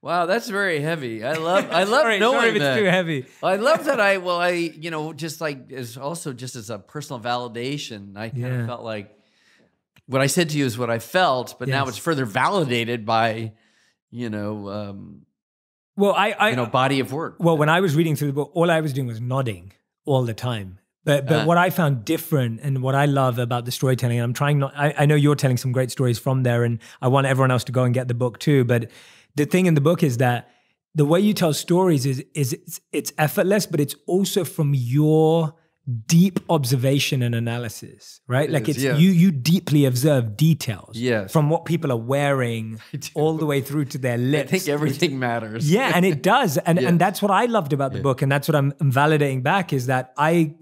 [0.02, 1.24] Wow, that's very heavy.
[1.24, 2.72] I love I love sorry, knowing sorry if that.
[2.72, 3.26] it's too heavy.
[3.40, 6.78] I love that I well I you know just like as also just as a
[6.78, 8.60] personal validation, I kind yeah.
[8.60, 9.16] of felt like
[10.06, 11.74] what I said to you is what I felt, but yes.
[11.74, 13.52] now it's further validated by
[14.10, 15.22] you know um,
[15.96, 17.36] well I, I you know body of work.
[17.38, 19.72] Well, when I was reading through the book, all I was doing was nodding
[20.04, 20.78] all the time.
[21.04, 24.24] But but uh, what I found different and what I love about the storytelling, and
[24.24, 27.08] I'm trying not I, I know you're telling some great stories from there, and I
[27.08, 28.64] want everyone else to go and get the book too.
[28.64, 28.90] But
[29.34, 30.50] the thing in the book is that
[30.94, 35.54] the way you tell stories is is it's, it's effortless, but it's also from your
[36.06, 38.48] deep observation and analysis, right?
[38.48, 38.96] It like is, it's yeah.
[38.96, 40.96] you you deeply observe details.
[40.96, 41.32] Yes.
[41.32, 42.80] From what people are wearing
[43.14, 44.52] all the way through to their lips.
[44.52, 45.68] I think everything matters.
[45.68, 46.58] Yeah, and it does.
[46.58, 48.02] And and that's what I loved about the yeah.
[48.02, 48.22] book.
[48.22, 50.54] And that's what I'm, I'm validating back is that I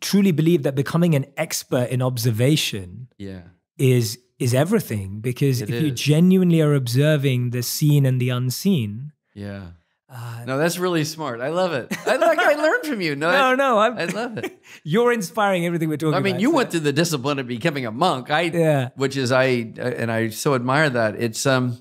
[0.00, 3.42] truly believe that becoming an expert in observation yeah.
[3.78, 5.82] is is everything because it if is.
[5.82, 9.68] you genuinely are observing the seen and the unseen yeah.
[10.08, 11.40] uh, no that's really smart.
[11.40, 11.94] I love it.
[12.06, 14.62] I like i learned from you no no I, no I'm, i love it.
[14.82, 16.56] You're inspiring everything we're talking i mean about, you so.
[16.56, 18.30] went through the discipline of becoming a monk.
[18.30, 18.88] I yeah.
[18.96, 19.44] which is i
[19.78, 21.16] and i so admire that.
[21.16, 21.78] It's um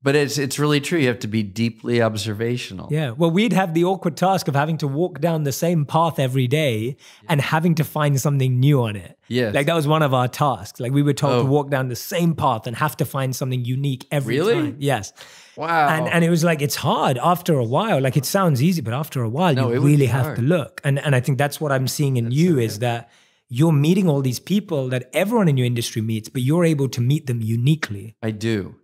[0.00, 0.98] but it's it's really true.
[0.98, 2.88] You have to be deeply observational.
[2.90, 3.10] Yeah.
[3.10, 6.46] Well, we'd have the awkward task of having to walk down the same path every
[6.46, 7.28] day yeah.
[7.28, 9.18] and having to find something new on it.
[9.26, 9.54] Yes.
[9.54, 10.78] Like that was one of our tasks.
[10.78, 11.42] Like we were told oh.
[11.42, 14.54] to walk down the same path and have to find something unique every really?
[14.54, 14.76] time.
[14.78, 15.12] Yes.
[15.56, 15.88] Wow.
[15.88, 18.00] And and it was like it's hard after a while.
[18.00, 20.80] Like it sounds easy, but after a while no, you really have to look.
[20.84, 23.10] And and I think that's what I'm seeing in that's you so is that
[23.48, 27.00] you're meeting all these people that everyone in your industry meets, but you're able to
[27.00, 28.14] meet them uniquely.
[28.22, 28.76] I do.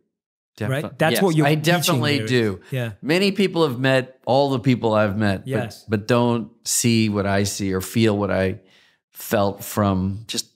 [0.57, 0.99] Defi- right?
[0.99, 1.47] That's yes, what you're.
[1.47, 2.61] I definitely do.
[2.71, 2.93] Yeah.
[3.03, 5.47] Many people have met all the people I've met.
[5.47, 5.85] Yes.
[5.89, 8.61] But, but don't see what I see or feel what I
[9.13, 10.47] felt from just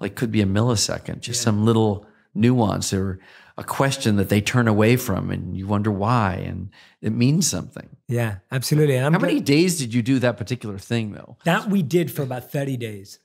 [0.00, 1.44] like could be a millisecond, just yeah.
[1.44, 3.20] some little nuance or
[3.58, 6.70] a question that they turn away from, and you wonder why, and
[7.02, 7.88] it means something.
[8.06, 8.94] Yeah, absolutely.
[8.94, 11.36] And I'm How many days did you do that particular thing, though?
[11.44, 13.18] that we did for about 30 days.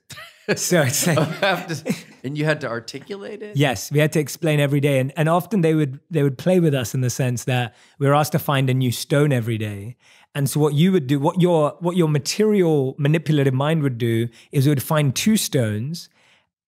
[0.56, 3.56] so it's like and you had to articulate it.
[3.56, 6.60] Yes, we had to explain every day, and and often they would they would play
[6.60, 9.58] with us in the sense that we were asked to find a new stone every
[9.58, 9.96] day.
[10.36, 14.28] And so what you would do, what your what your material manipulative mind would do,
[14.52, 16.10] is it would find two stones,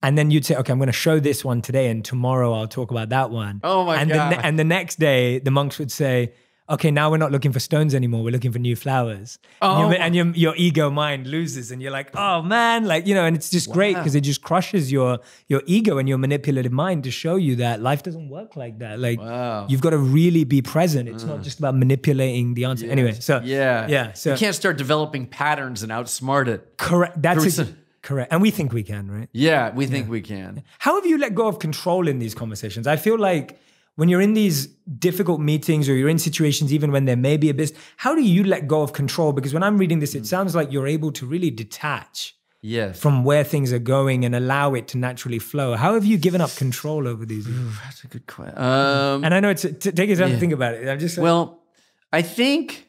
[0.01, 2.67] and then you'd say, okay, I'm going to show this one today, and tomorrow I'll
[2.67, 3.59] talk about that one.
[3.63, 4.32] Oh my and God.
[4.32, 6.34] The, ne- and the next day, the monks would say.
[6.68, 8.24] Okay, now we're not looking for stones anymore.
[8.24, 9.38] We're looking for new flowers.
[9.61, 9.72] Oh.
[9.72, 10.03] And, your, oh.
[10.03, 13.36] and your, your ego mind loses, and you're like, oh man, like, you know, and
[13.36, 17.11] it's just great because it just crushes your your ego and your manipulative mind to
[17.11, 18.99] show you that life doesn't work like that.
[18.99, 19.68] Like Wow.
[19.70, 21.07] you've got to really be present.
[21.07, 21.43] It's not mm.
[21.43, 22.89] just about manipulating the answer.
[22.89, 24.13] Anyway, so yeah, yeah.
[24.13, 26.78] So you can't start developing patterns and outsmart it.
[26.78, 27.22] correct.
[27.22, 27.68] That's a, uh,
[28.01, 29.30] correct, and we think we can, right?
[29.34, 30.63] Yeah, we think we can.
[30.80, 32.88] How have you let go of control in these conversations?
[32.88, 33.59] I feel like
[33.95, 34.67] when you're in these
[34.99, 38.21] difficult meetings or you're in situations even when there may be a business, how do
[38.21, 39.31] you let go of control?
[39.33, 40.19] Because when I'm reading this, Mm.
[40.19, 42.99] it sounds like you're able to really detach Yes.
[42.99, 45.75] from where things are going and allow it to naturally flow.
[45.75, 47.45] How have you given up control over these?
[47.83, 48.57] That's a good question.
[48.57, 50.33] Um, And I know it's t- take your time Yeah.
[50.35, 50.89] to think about it.
[50.89, 51.63] I'm just like, well,
[52.11, 52.87] I think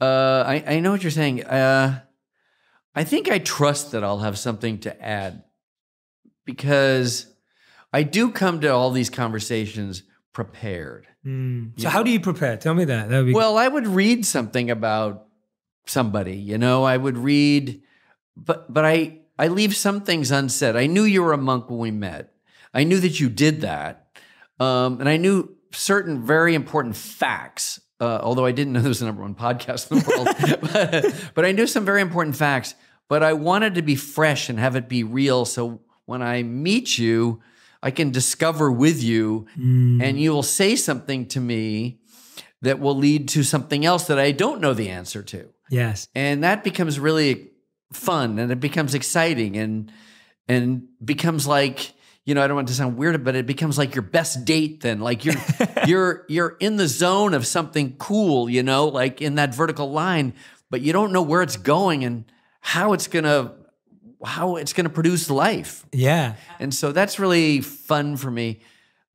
[0.00, 1.44] uh, I, I know what you're saying.
[1.44, 2.00] Uh,
[2.94, 5.42] I think I trust that I'll have something to add
[6.44, 7.26] because
[7.92, 10.02] I do come to all these conversations
[10.38, 11.08] prepared.
[11.26, 11.72] Mm.
[11.80, 12.56] So how do you prepare?
[12.56, 13.08] Tell me that.
[13.08, 15.26] That would be Well, I would read something about
[15.84, 17.82] somebody, you know, I would read,
[18.36, 20.76] but but I I leave some things unsaid.
[20.76, 22.34] I knew you were a monk when we met.
[22.72, 24.16] I knew that you did that,
[24.60, 27.80] um, and I knew certain very important facts.
[28.00, 31.30] Uh, although I didn't know there was the number one podcast in the world, but,
[31.34, 32.76] but I knew some very important facts.
[33.08, 35.46] But I wanted to be fresh and have it be real.
[35.46, 37.40] So when I meet you,
[37.82, 40.00] I can discover with you, hmm.
[40.02, 42.00] and you will say something to me
[42.62, 45.48] that will lead to something else that I don't know the answer to.
[45.70, 46.08] yes.
[46.14, 47.50] And that becomes really
[47.92, 49.92] fun and it becomes exciting and
[50.46, 51.92] and becomes like,
[52.24, 54.80] you know, I don't want to sound weird, but it becomes like your best date
[54.80, 55.00] then.
[55.00, 55.34] Like you're
[55.86, 60.34] you're you're in the zone of something cool, you know, like in that vertical line,
[60.70, 62.24] but you don't know where it's going and
[62.60, 63.54] how it's gonna
[64.24, 66.34] how it's gonna produce life Yeah.
[66.58, 68.60] and so that's really fun for me.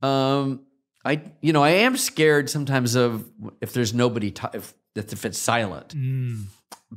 [0.02, 0.62] Um,
[1.06, 3.26] I, you know, I am scared sometimes of
[3.62, 6.46] if there's nobody, ta- if if it's silent, Mm.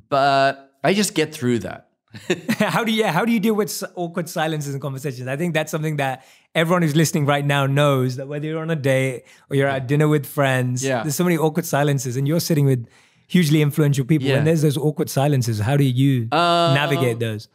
[0.08, 1.88] but I just get through that.
[2.58, 5.28] how do you how do you deal with awkward silences in conversations?
[5.28, 8.70] I think that's something that everyone who's listening right now knows that whether you're on
[8.70, 11.02] a date or you're at dinner with friends, Yeah.
[11.02, 12.86] there's so many awkward silences, and you're sitting with
[13.26, 14.36] hugely influential people, Yeah.
[14.36, 15.58] and there's those awkward silences.
[15.58, 17.48] How do you Uh, navigate those?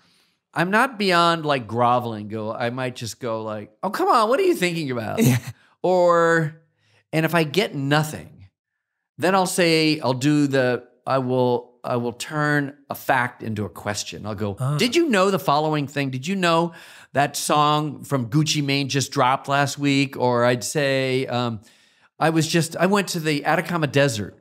[0.54, 2.28] I'm not beyond like groveling.
[2.28, 5.20] Go, I might just go like, "Oh, come on, what are you thinking about?"
[5.84, 6.62] Or,
[7.12, 8.49] and if I get nothing,
[9.18, 13.70] then I'll say I'll do the I will I will turn a fact into a
[13.70, 14.26] question.
[14.26, 16.12] I'll go, "Did you know the following thing?
[16.12, 16.74] Did you know
[17.14, 21.62] that song from Gucci Mane just dropped last week?" Or I'd say, um,
[22.20, 24.38] "I was just I went to the Atacama Desert,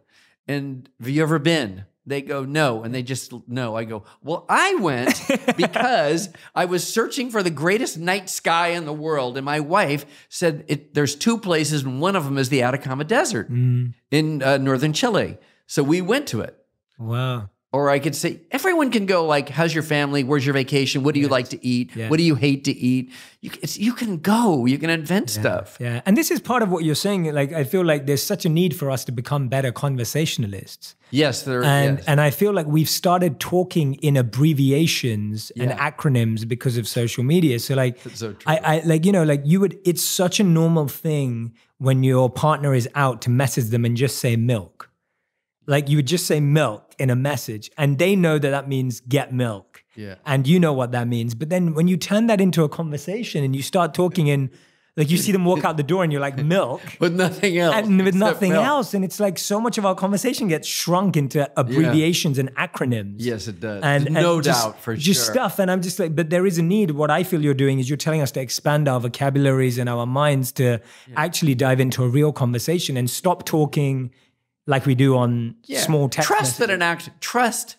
[0.46, 2.82] and have you ever been?" They go, no.
[2.82, 3.76] And they just, no.
[3.76, 5.22] I go, well, I went
[5.56, 9.36] because I was searching for the greatest night sky in the world.
[9.36, 13.04] And my wife said, it, there's two places, and one of them is the Atacama
[13.04, 15.38] Desert in uh, northern Chile.
[15.66, 16.56] So we went to it.
[16.98, 17.50] Wow.
[17.72, 20.24] Or I could say, everyone can go like, how's your family?
[20.24, 21.04] Where's your vacation?
[21.04, 21.94] What do you like to eat?
[21.94, 22.08] Yeah.
[22.08, 23.12] What do you hate to eat?
[23.42, 25.76] You, it's, you can go, you can invent stuff.
[25.78, 26.00] Yeah.
[26.04, 27.32] And this is part of what you're saying.
[27.32, 30.96] Like, I feel like there's such a need for us to become better conversationalists.
[31.12, 32.06] Yes, there And yes.
[32.06, 37.58] and I feel like we've started talking in abbreviations and acronyms because of social media.
[37.58, 38.34] So like so.
[38.46, 42.30] I, I like you know like you would it's such a normal thing when your
[42.30, 44.90] partner is out to message them and just say milk.
[45.66, 49.00] Like you would just say milk in a message and they know that that means
[49.00, 49.82] get milk.
[49.96, 50.16] Yeah.
[50.24, 51.34] And you know what that means.
[51.34, 54.50] But then when you turn that into a conversation and you start talking in
[54.96, 57.74] like you see them walk out the door and you're like milk with nothing else.
[57.76, 58.66] and with nothing milk.
[58.66, 58.92] else.
[58.92, 63.14] And it's like so much of our conversation gets shrunk into abbreviations and acronyms.
[63.18, 63.82] Yes, it does.
[63.82, 65.00] And, no and just- doubt, for sure.
[65.00, 65.34] just sure.
[65.34, 65.58] stuff.
[65.58, 66.90] And I'm just like, but there is a need.
[66.90, 70.06] What I feel you're doing is you're telling us to expand our vocabularies and our
[70.06, 70.80] minds to
[71.16, 74.10] actually dive into a real conversation and stop talking
[74.70, 75.80] like we do on Yeah.
[75.80, 76.26] small text.
[76.28, 77.76] trust that an act trust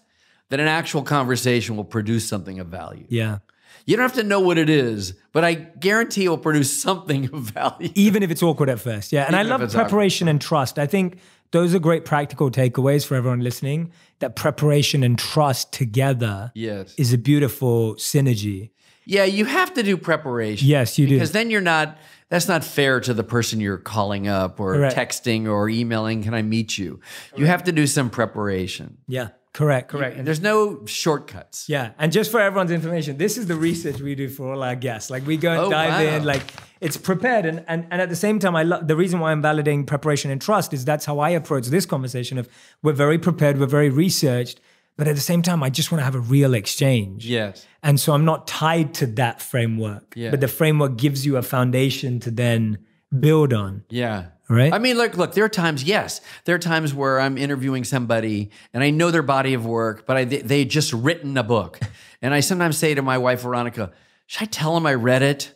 [0.50, 3.06] that an actual conversation will produce something of value.
[3.10, 3.38] yeah.
[3.86, 7.26] You don't have to know what it is, but I guarantee it will produce something
[7.34, 7.90] of value.
[7.96, 9.12] even if it's awkward at first.
[9.12, 9.24] Yeah.
[9.26, 9.84] And I Even if love it's awkward.
[9.90, 10.78] preparation and trust.
[10.78, 11.18] I think
[11.52, 16.94] those are great practical takeaways for everyone listening that preparation and trust together Yes.
[16.98, 18.70] is a beautiful synergy.
[19.06, 20.68] Yeah, you have to do preparation.
[20.68, 21.16] Yes, you do.
[21.16, 21.98] Because then you're not
[22.30, 24.96] that's not fair to the person you're calling up or Correct.
[24.96, 27.02] texting or emailing, can I meet you?
[27.36, 29.00] You have to do some preparation.
[29.06, 30.16] Yeah, correct, correct.
[30.18, 31.68] And There's no shortcuts.
[31.68, 34.76] Yeah, and just for everyone's information, this is the research we do for all our
[34.76, 35.10] guests.
[35.10, 36.16] Like we go and Oh, dive wow.
[36.18, 36.44] in, like
[36.80, 39.42] it's prepared, and and and at the same time, I love the reason why I'm
[39.44, 42.38] validating preparation and trust is that's how I approach this conversation.
[42.38, 42.48] Of
[42.82, 44.62] we're very prepared, we're very researched,
[45.02, 47.26] but at the same time, I just want to have a real exchange.
[47.26, 47.66] Yes.
[47.82, 50.30] And so I'm not tied to that framework, Yeah.
[50.30, 52.78] but the framework gives you a foundation to then
[53.20, 53.84] build on.
[53.90, 54.26] Yeah.
[54.48, 54.72] Right?
[54.72, 58.52] I mean, look, look, there are times, yes, there are times where I'm interviewing somebody
[58.76, 61.80] and I know their body of work, but I, they, they just written a book.
[62.24, 63.94] And I sometimes say to my wife, Veronica,
[64.28, 65.56] should I tell them I read it?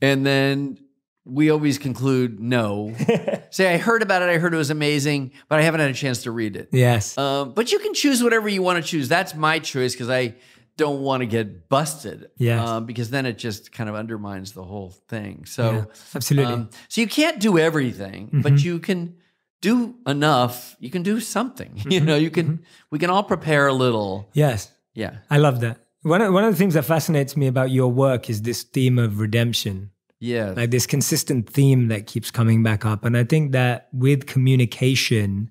[0.00, 0.78] And then
[1.24, 2.94] we always conclude, no.
[3.54, 4.28] say, I heard about it.
[4.28, 6.68] I heard it was amazing, but I haven't had a chance to read it.
[6.72, 7.16] Yes.
[7.16, 9.08] Um, but you can choose whatever you want to choose.
[9.08, 10.34] That's my choice because I
[10.76, 12.30] don't want to get busted.
[12.36, 12.68] Yes.
[12.68, 15.44] Um, because then it just kind of undermines the whole thing.
[15.46, 15.84] So, Yeah,
[16.16, 16.52] absolutely.
[16.52, 19.16] um, so you can't do everything, but you can
[19.60, 20.76] do enough.
[20.80, 21.80] You can do something.
[21.88, 22.64] You know, you can.
[22.90, 24.28] We can all prepare a little.
[24.34, 24.70] yes.
[24.94, 25.16] Yeah.
[25.30, 25.78] I love that.
[26.02, 28.98] One of, one of the things that fascinates me about your work is this theme
[28.98, 29.90] of redemption.
[30.20, 30.52] Yeah.
[30.52, 33.04] like this consistent theme that keeps coming back up.
[33.04, 35.50] And I think that with communication,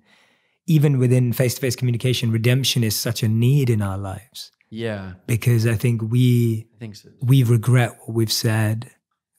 [0.66, 5.14] even within face to face communication, redemption is such a need in our lives yeah.
[5.28, 7.09] because I think we I think so.
[7.22, 8.89] we regret what we've said.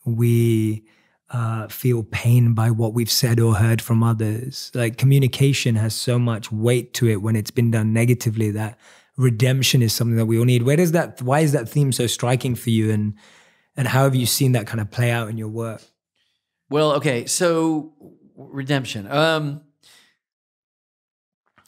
[0.04, 0.84] We
[1.30, 4.70] uh, feel pain by what we've said or heard from others.
[4.74, 8.78] Like communication has so much weight to it when it's been done negatively that
[9.16, 10.62] redemption is something that we all need.
[10.62, 11.20] Where does that?
[11.22, 12.90] Why is that theme so striking for you?
[12.90, 13.14] And
[13.76, 15.82] and how have you seen that kind of play out in your work?
[16.70, 17.26] Well, okay.
[17.26, 17.92] So
[18.36, 19.10] redemption.
[19.10, 19.62] Um,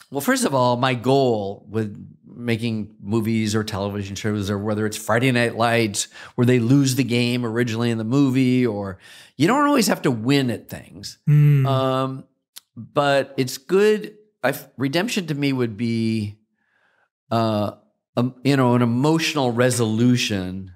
[0.09, 1.95] well, first of all, my goal with
[2.25, 7.03] making movies or television shows, or whether it's Friday Night Lights, where they lose the
[7.03, 8.99] game originally in the movie, or
[9.35, 11.17] you don't always have to win at things.
[11.65, 12.25] Um,
[12.75, 14.15] but it's good.
[14.43, 16.37] I, redemption to me would be,
[17.31, 17.71] uh,
[18.15, 20.73] um, you know, an emotional resolution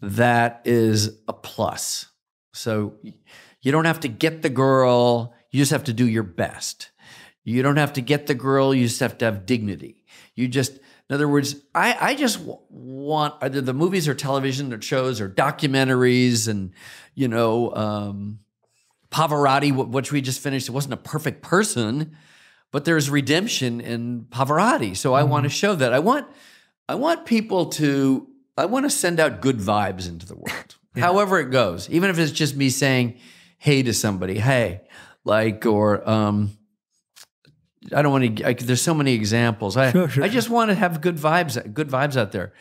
[0.00, 2.06] that is a plus.
[2.52, 2.94] So
[3.60, 6.90] you don't have to get the girl, you just have to do your best.
[7.44, 10.04] You don't have to get the girl, you just have to have dignity.
[10.34, 14.72] You just, in other words, I, I just w- want either the movies or television
[14.72, 16.72] or shows or documentaries and,
[17.14, 18.40] you know, um,
[19.10, 22.16] Pavarotti, wh- which we just finished, it wasn't a perfect person,
[22.70, 24.96] but there's redemption in Pavarotti.
[24.96, 25.92] So I want to show that.
[25.92, 26.26] I want,
[26.88, 31.38] I want people to, I want to send out good vibes into the world, however
[31.38, 33.18] it goes, even if it's just me saying
[33.58, 34.80] hey to somebody, hey,
[35.24, 36.56] like, or, um,
[37.94, 38.46] I don't want to.
[38.46, 39.76] I, there's so many examples.
[39.76, 40.24] I Sure, sure.
[40.24, 42.52] I just want to have good vibes, good vibes out there.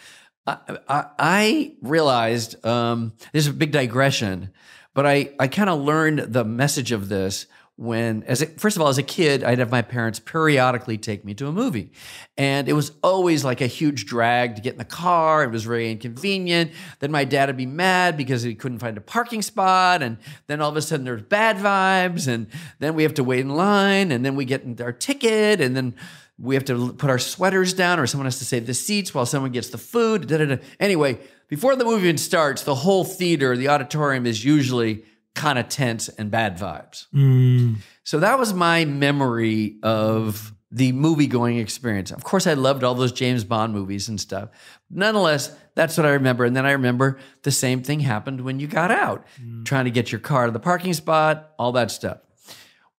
[0.47, 4.51] I, I, I realized um, this is a big digression,
[4.93, 7.47] but I I kind of learned the message of this
[7.79, 11.23] when, as a, first of all, as a kid, I'd have my parents periodically take
[11.23, 11.93] me to a movie,
[12.37, 15.45] and it was always like a huge drag to get in the car.
[15.45, 16.71] It was very inconvenient.
[16.99, 20.17] Then my dad would be mad because he couldn't find a parking spot, and
[20.47, 22.47] then all of a sudden there's bad vibes, and
[22.79, 25.95] then we have to wait in line, and then we get our ticket, and then
[26.37, 29.25] we have to put our sweaters down, or someone has to save the seats while
[29.25, 30.27] someone gets the food.
[30.27, 30.57] Da, da, da.
[30.81, 31.17] Anyway,
[31.47, 35.05] before the movie even starts, the whole theater, the auditorium is usually
[35.35, 37.07] kind of tense and bad vibes.
[37.13, 37.77] Mm.
[38.03, 42.11] So that was my memory of the movie going experience.
[42.11, 44.49] Of course, I loved all those James Bond movies and stuff.
[44.89, 46.45] Nonetheless, that's what I remember.
[46.45, 49.65] And then I remember the same thing happened when you got out, mm.
[49.65, 52.19] trying to get your car to the parking spot, all that stuff.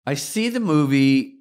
[0.05, 1.35] I see the movie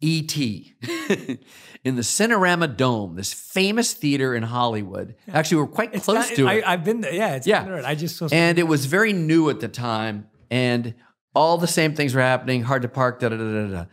[0.00, 0.74] E.T.
[1.84, 5.14] in the Cinerama Dome, this famous theater in Hollywood.
[5.28, 6.64] Actually, we're quite close to it.
[6.64, 7.12] I, have been there.
[7.12, 7.82] Yeah, it's Yeah.
[7.84, 8.28] I just saw.
[8.32, 10.94] And it was very new at the time, and
[11.34, 12.62] all the same things were happening.
[12.62, 13.18] Hard to park.
[13.18, 13.84] Da da da da da.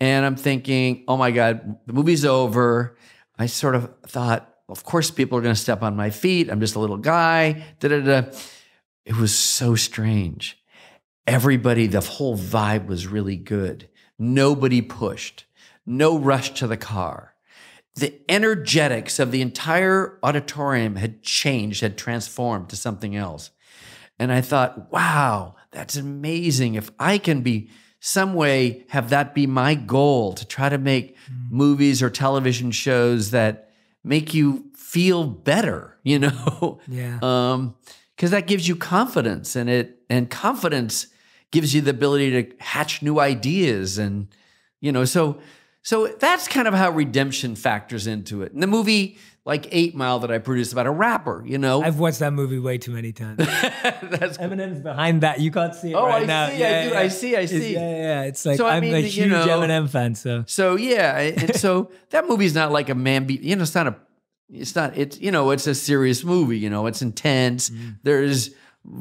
[0.00, 2.96] And I'm thinking, oh my god, the movie's over.
[3.38, 6.48] I sort of thought, of course, people are going to step on my feet.
[6.48, 7.62] I'm just a little guy.
[7.80, 8.30] Da da da.
[9.04, 10.58] It was so strange.
[11.26, 13.90] Everybody, the whole vibe was really good.
[14.18, 15.44] Nobody pushed.
[15.84, 17.34] No rush to the car
[17.94, 23.50] the energetics of the entire auditorium had changed, had transformed to something else.
[24.20, 26.74] And I thought, wow, that's amazing.
[26.74, 31.16] If I can be some way have that be my goal to try to make
[31.50, 33.70] movies or television shows that
[34.04, 36.80] make you feel better, you know?
[36.88, 37.18] Yeah.
[37.22, 37.74] Um,
[38.16, 41.06] because that gives you confidence and it and confidence
[41.52, 44.26] gives you the ability to hatch new ideas and
[44.80, 45.38] you know so
[45.82, 48.52] So that's kind of how redemption factors into it.
[48.52, 49.16] And the movie,
[49.48, 52.58] like Eight Mile, that I produced about a rapper, you know, I've watched that movie
[52.58, 53.38] way too many times.
[54.18, 55.40] that's Eminem's behind that.
[55.40, 56.48] You can't see it Oh, right I now.
[56.50, 57.72] see, I do, I see, I It's- see.
[57.72, 58.22] yeah, yeah.
[58.24, 60.14] It's like So, I I'm mean, a you huge know- Eminem fan.
[60.14, 63.74] So So yeah, and so that movie's not like a man be you know, it's
[63.74, 63.96] not a
[64.50, 67.70] it's not it's you know, it's a serious movie, you know, it's intense.
[68.02, 68.50] There's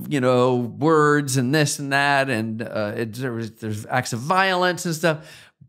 [0.10, 4.86] you know, words and this and that and uh it, there's, there's acts of violence
[4.86, 5.18] and stuff,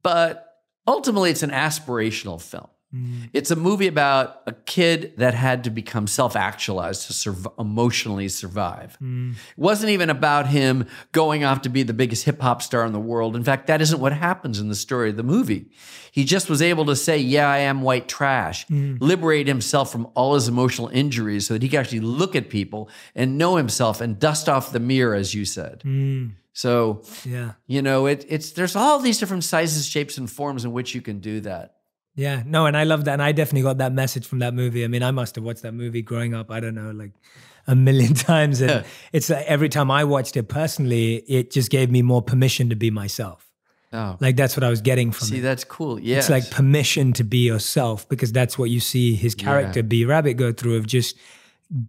[0.03, 2.68] but ultimately it's an aspirational film.
[2.95, 3.28] Mm.
[3.34, 8.97] It's a movie about a kid that had to become self-actualized to surv- emotionally survive.
[9.03, 9.32] Mm.
[9.32, 12.93] It wasn't even about him going off to be the biggest hip hop star in
[12.93, 13.36] the world.
[13.36, 15.70] In fact, that isn't what happens in the story of the movie.
[16.12, 18.97] He just was able to say, Yeah, I am white trash, mm.
[19.01, 22.89] liberate himself from all his emotional injuries so that he could actually look at people
[23.14, 25.82] and know himself and dust off the mirror, as you said.
[26.55, 30.72] So, yeah, you know, it, it's there's all these different sizes, shapes, and forms in
[30.72, 31.74] which you can do that.
[32.18, 32.42] Yeah.
[32.44, 34.84] No, and I love that, and I definitely got that message from that movie.
[34.84, 36.50] I mean, I must have watched that movie growing up.
[36.50, 37.12] I don't know, like
[37.68, 41.92] a million times, and it's like every time I watched it personally, it just gave
[41.92, 43.44] me more permission to be myself.
[43.92, 45.42] Oh, Like that's what I was getting from see, it.
[45.42, 45.98] that's cool.
[45.98, 50.04] Yeah, It's like permission to be yourself because that's what you see his character B
[50.04, 51.16] Rabbit go through of just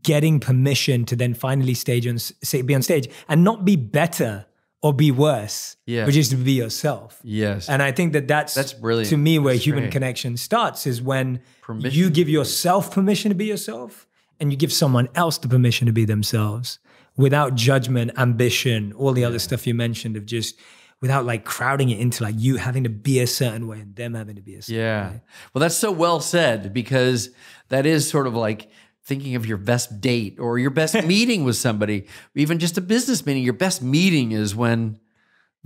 [0.03, 4.45] getting permission to then finally stage on say be on stage and not be better
[4.81, 6.05] or be worse, Yeah.
[6.05, 7.19] but just to be yourself.
[7.23, 9.09] yes, And I think that that's That's brilliant.
[9.09, 9.91] to me where That's human great.
[9.91, 11.99] connection starts is when Permission.
[11.99, 14.07] you give yourself permission to be yourself
[14.39, 16.79] and you give someone else the permission to be themselves
[17.17, 20.55] without judgment, ambition, all the other stuff you mentioned of just
[21.01, 24.13] without like crowding it into like you having to be a certain way and them
[24.13, 25.09] having to be a certain Yeah.
[25.11, 25.21] way.
[25.53, 27.31] Well, that's so well said because
[27.67, 28.69] that is sort of like
[29.03, 33.25] thinking of your best date or your best meeting with somebody, even just a business
[33.25, 33.43] meeting.
[33.43, 34.99] Your best meeting is when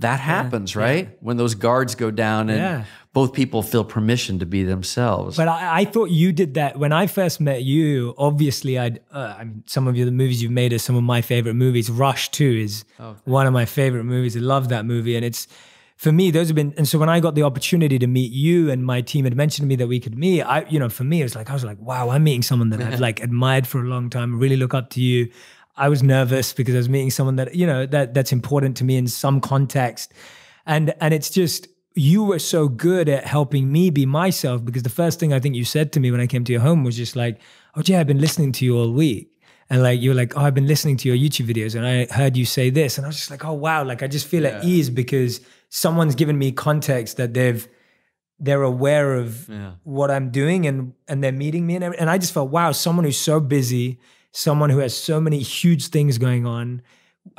[0.00, 1.16] that happens, right?
[1.20, 2.84] When those guards go down and Yeah.
[3.12, 5.36] both people feel permission to be themselves.
[5.36, 8.12] But I, I thought you did that when I first met you.
[8.18, 11.22] Obviously, I'd, uh, I mean, some of the movies you've made are some of my
[11.22, 11.90] favorite movies.
[11.90, 12.84] Rush 2 is
[13.24, 14.36] one of my favorite movies.
[14.36, 15.14] I love that movie.
[15.14, 15.46] And it's,
[15.96, 18.70] for me, those have been, and so when I got the opportunity to meet you
[18.70, 21.04] and my team had mentioned to me that we could meet, I, you know, for
[21.04, 23.66] me, it was like, I was like, wow, I'm meeting someone that I've like admired
[23.66, 25.30] for a long time, really look up to you.
[25.76, 28.84] I was nervous because I was meeting someone that, you know, that that's important to
[28.84, 30.12] me in some context.
[30.66, 34.90] And, and it's just, you were so good at helping me be myself because the
[34.90, 36.96] first thing I think you said to me when I came to your home was
[36.96, 37.40] just like,
[37.76, 39.30] oh, Jay, I've been listening to you all week.
[39.70, 42.36] And like, you're like, oh, I've been listening to your YouTube videos and I heard
[42.36, 42.98] you say this.
[42.98, 43.84] And I was just like, oh, wow.
[43.84, 45.40] Like, I just feel at ease because
[45.82, 47.66] someone's given me context that they've,
[48.38, 49.72] they're aware of Yeah.
[49.82, 51.74] what I'm doing and, and they're meeting me.
[51.74, 53.98] And, every- and I just felt, wow, someone who's so busy,
[54.30, 56.80] someone who has so many huge things going on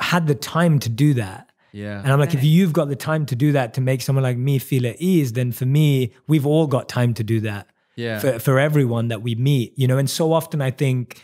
[0.00, 1.50] had the time to do that.
[1.72, 1.98] yeah.
[2.02, 4.36] And I'm like, if you've got the time to do that to make someone like
[4.36, 7.68] me feel at ease, then for me, we've all got time to do that.
[7.96, 8.18] Yeah.
[8.18, 9.96] For for everyone that we meet, you know.
[9.96, 11.22] And so often I think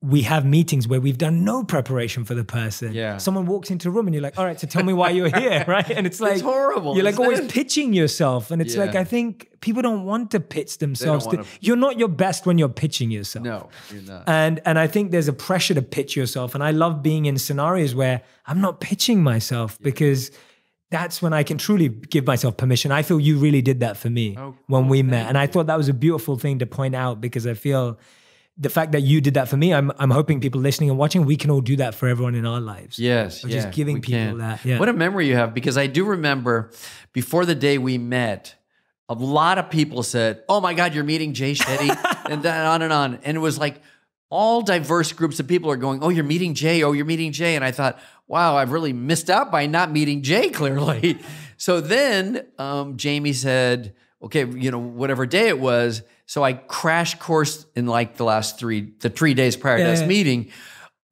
[0.00, 2.92] we have meetings where we've done no preparation for the person.
[2.92, 3.16] Yeah.
[3.16, 5.28] Someone walks into a room and you're like, all right, so tell me why you're
[5.36, 5.90] here, right?
[5.90, 7.50] And it's like it's horrible, You're like always it?
[7.50, 8.52] pitching yourself.
[8.52, 11.26] And it's like I think people don't want to pitch themselves.
[11.26, 13.44] to, you're not your best when you're pitching yourself.
[13.44, 14.22] no, you're not.
[14.28, 16.54] And and I think there's a pressure to pitch yourself.
[16.54, 20.30] And I love being in scenarios where I'm not pitching myself because
[20.90, 22.92] that's when I can truly give myself permission.
[22.92, 25.26] I feel you really did that for me Oh, when we met.
[25.28, 27.98] And I thought that was a beautiful thing to point out because I feel
[28.60, 31.24] the fact that you did that for me, I'm I'm hoping people listening and watching,
[31.24, 32.98] we can all do that for everyone in our lives.
[32.98, 34.38] Yes, Or just giving people can.
[34.38, 34.78] that, yeah.
[34.78, 36.70] What a memory you have because I do remember
[37.12, 38.54] before the day we met,
[39.08, 41.88] a lot of people said, "Oh my God, you're meeting Jay Shetty,"
[42.30, 43.80] and then on and on, and it was like
[44.30, 46.82] all diverse groups of people are going, "Oh, you're meeting Jay.
[46.82, 50.22] Oh, you're meeting Jay," and I thought, "Wow, I've really missed out by not meeting
[50.22, 51.18] Jay." Clearly,
[51.56, 57.14] so then um, Jamie said, "Okay, you know, whatever day it was." So I crash
[57.18, 60.06] course in like the last three, the three days prior to Yeah, us yeah.
[60.06, 60.50] meeting.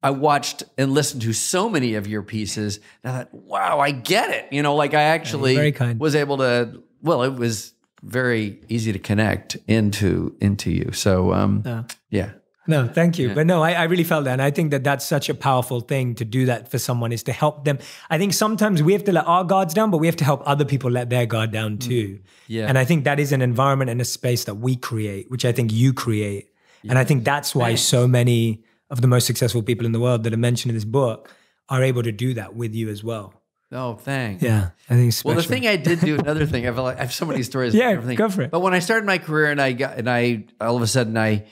[0.03, 2.79] I watched and listened to so many of your pieces.
[3.03, 4.53] And I thought, wow, I get it.
[4.53, 5.99] You know, like I actually very kind.
[5.99, 6.83] was able to.
[7.01, 10.91] Well, it was very easy to connect into into you.
[10.91, 11.63] So, um,
[12.11, 12.33] yeah,
[12.67, 13.33] No, thank you.
[13.33, 14.33] But no, I, I really felt that.
[14.33, 17.23] And I think that that's such a powerful thing to do that for someone is
[17.23, 17.79] to help them.
[18.09, 20.43] I think sometimes we have to let our guards down, but we have to help
[20.45, 21.81] other people let their guard down mm.
[21.81, 22.19] too.
[22.47, 22.67] Yeah.
[22.67, 25.51] And I think that is an environment and a space that we create, which I
[25.51, 26.49] think you create.
[26.89, 30.23] And I think that's why so many of the most successful people in the world
[30.23, 31.33] that are mentioned in this book
[31.69, 33.33] are able to do that with you as well.
[33.71, 34.41] Oh, thanks.
[34.41, 34.69] Yeah.
[34.89, 36.67] I think it's Well, the thing I did do another thing.
[36.67, 37.75] I feel like I have so many stories.
[37.75, 38.15] Yeah, everything.
[38.15, 38.51] go for it.
[38.51, 41.17] But when I started my career, and I got, and I all of a sudden
[41.17, 41.47] I,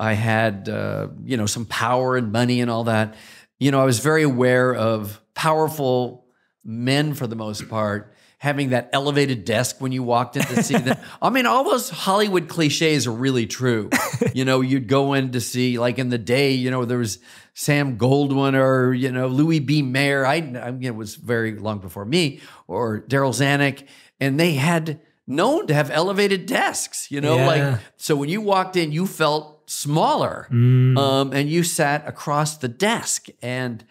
[0.00, 3.14] I had uh, you know some power and money and all that.
[3.58, 6.24] You know, I was very aware of powerful
[6.64, 10.74] men for the most part having that elevated desk when you walked in to see
[10.78, 10.96] them.
[11.22, 13.90] I mean, all those Hollywood cliches are really true.
[14.34, 17.18] you know, you'd go in to see, like in the day, you know, there was
[17.52, 19.82] Sam Goldwyn or, you know, Louis B.
[19.82, 20.24] Mayer.
[20.24, 23.86] I, I mean, it was very long before me, or Darryl Zanuck.
[24.20, 27.46] And they had known to have elevated desks, you know, Yeah.
[27.46, 30.98] like, so when you walked in, you felt smaller Mm.
[30.98, 33.28] um, and you sat across the desk.
[33.40, 33.84] And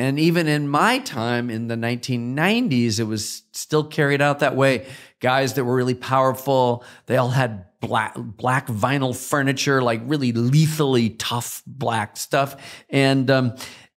[0.00, 4.86] and even in my time in the 1990s it was still carried out that way.
[5.20, 11.10] Guys that were really powerful they all had black black vinyl furniture like really lethally
[11.10, 12.56] tough black stuff.
[12.88, 13.54] And um,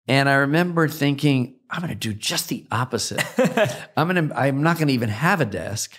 [0.08, 3.24] and i remember thinking i'm going to do just the opposite.
[3.96, 5.98] I'm going to i'm not going to even have a desk.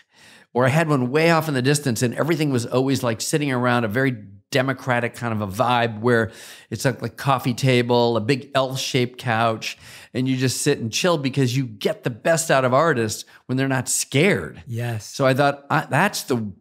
[0.54, 3.50] Or I had one way off in the distance, and everything was always like sitting
[3.50, 4.14] around a very
[4.52, 6.30] democratic kind of a vibe where
[6.70, 9.76] it's like a coffee table, a big L-shaped couch,
[10.14, 13.58] and you just sit and chill because you get the best out of artists when
[13.58, 14.62] they're not scared.
[14.66, 15.06] Yes.
[15.06, 16.52] So I thought I, that's the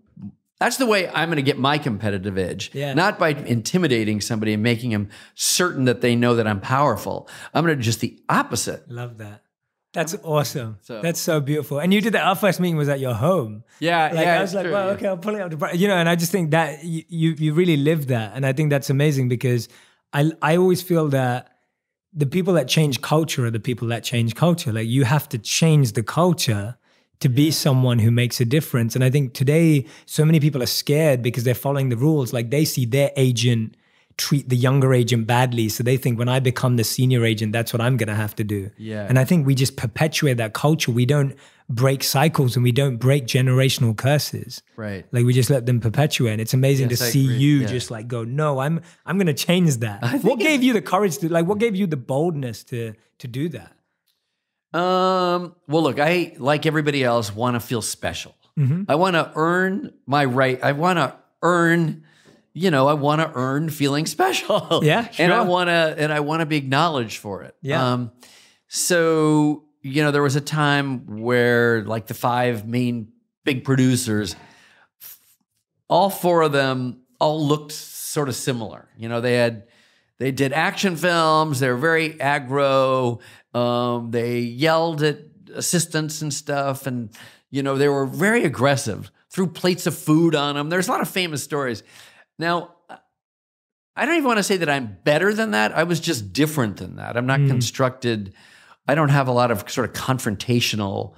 [0.59, 2.69] that's the way I'm going to get my competitive edge.
[2.73, 2.93] Yeah.
[2.93, 7.27] Not by intimidating somebody and making them certain that they know that I'm powerful.
[7.53, 8.87] I'm going to do just the opposite.
[8.87, 9.41] Love that.
[9.93, 10.77] That's awesome.
[10.81, 11.79] So- That's so beautiful.
[11.79, 12.23] And you did that.
[12.25, 13.63] Our first meeting was at your home.
[13.79, 14.37] Yeah, Like yeah.
[14.39, 14.93] I was like, sure, well, yeah.
[14.93, 15.77] okay, I'll pull it out.
[15.77, 18.53] You know, and I just think that you, you you really live that, and I
[18.53, 19.67] think that's amazing because
[20.13, 21.49] I I always feel that
[22.13, 24.71] the people that change culture are the people that change culture.
[24.71, 26.77] Like you have to change the culture
[27.19, 28.95] to be someone who makes a difference.
[28.95, 32.33] And I think today so many people are scared because they're following the rules.
[32.33, 33.75] Like they see their agent
[34.17, 37.73] treat the younger agent badly, so they think when I become the senior agent, that's
[37.73, 38.69] what I'm going to have to do.
[38.77, 39.05] Yeah.
[39.07, 40.91] And I think we just perpetuate that culture.
[40.91, 41.35] We don't
[41.69, 44.61] break cycles and we don't break generational curses.
[44.75, 45.05] Right.
[45.11, 46.33] Like we just let them perpetuate.
[46.33, 47.37] And it's amazing Yes, to I see agree.
[47.37, 47.67] you Yeah.
[47.67, 50.03] just like go, no, I'm I'm gonna change that.
[50.23, 53.47] What gave you the courage to like what gave you the boldness to to do
[53.49, 53.71] that?
[54.73, 58.35] Um, well, look, I, like everybody else, want to feel special.
[58.57, 58.83] Mm-hmm.
[58.87, 60.59] I want to earn my right.
[60.63, 62.03] I want to earn,
[62.53, 64.81] you know, I want to earn feeling special.
[64.83, 67.55] Yeah, And I want to, and I want to be acknowledged for it.
[67.61, 67.93] Yeah.
[67.93, 68.11] Um,
[68.67, 73.11] so, you know, there was a time where like the five main
[73.43, 74.35] big producers,
[75.87, 78.89] all four of them all looked sort of similar.
[78.97, 79.67] You know, they had
[80.17, 81.59] they did action films.
[81.59, 83.21] They were very aggro.
[83.53, 85.19] Um, they yelled at
[85.53, 87.09] assistants and stuff, and
[87.49, 89.11] you know they were very aggressive.
[89.29, 90.69] Threw plates of food on them.
[90.69, 91.83] There's a lot of famous stories.
[92.39, 92.75] Now,
[93.95, 95.75] I don't even want to say that I'm better than that.
[95.75, 97.17] I was just different than that.
[97.17, 98.33] I'm not constructed.
[98.87, 101.13] I don't have a lot of sort of confrontational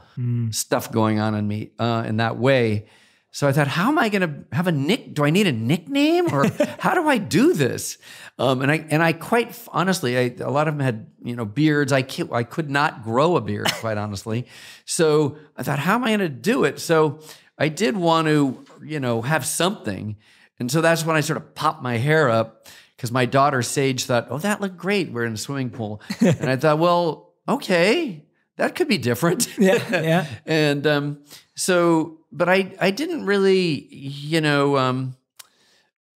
[0.54, 2.88] stuff going on in me uh, in that way.
[3.32, 5.16] So I thought, how am I going to have a nick?
[5.16, 6.46] Do I need a nickname, or
[6.80, 7.98] how do I do this?
[8.38, 11.46] Um, and I and I quite honestly, I, a lot of them had you know
[11.46, 11.92] beards.
[11.92, 14.46] I I could not grow a beard, quite honestly.
[14.86, 16.80] So I thought, how am I going to do it?
[16.80, 17.22] So
[17.58, 20.18] I did want to you know have something,
[20.64, 24.06] and so that's when I sort of popped my hair up because my daughter Sage
[24.06, 25.12] thought, oh, that looked great.
[25.12, 28.24] We're in a swimming pool, and I thought, well, okay,
[28.56, 29.58] that could be different.
[29.58, 30.26] Yeah, yeah.
[30.46, 35.18] and um, so, but I, I didn't really, you know, um,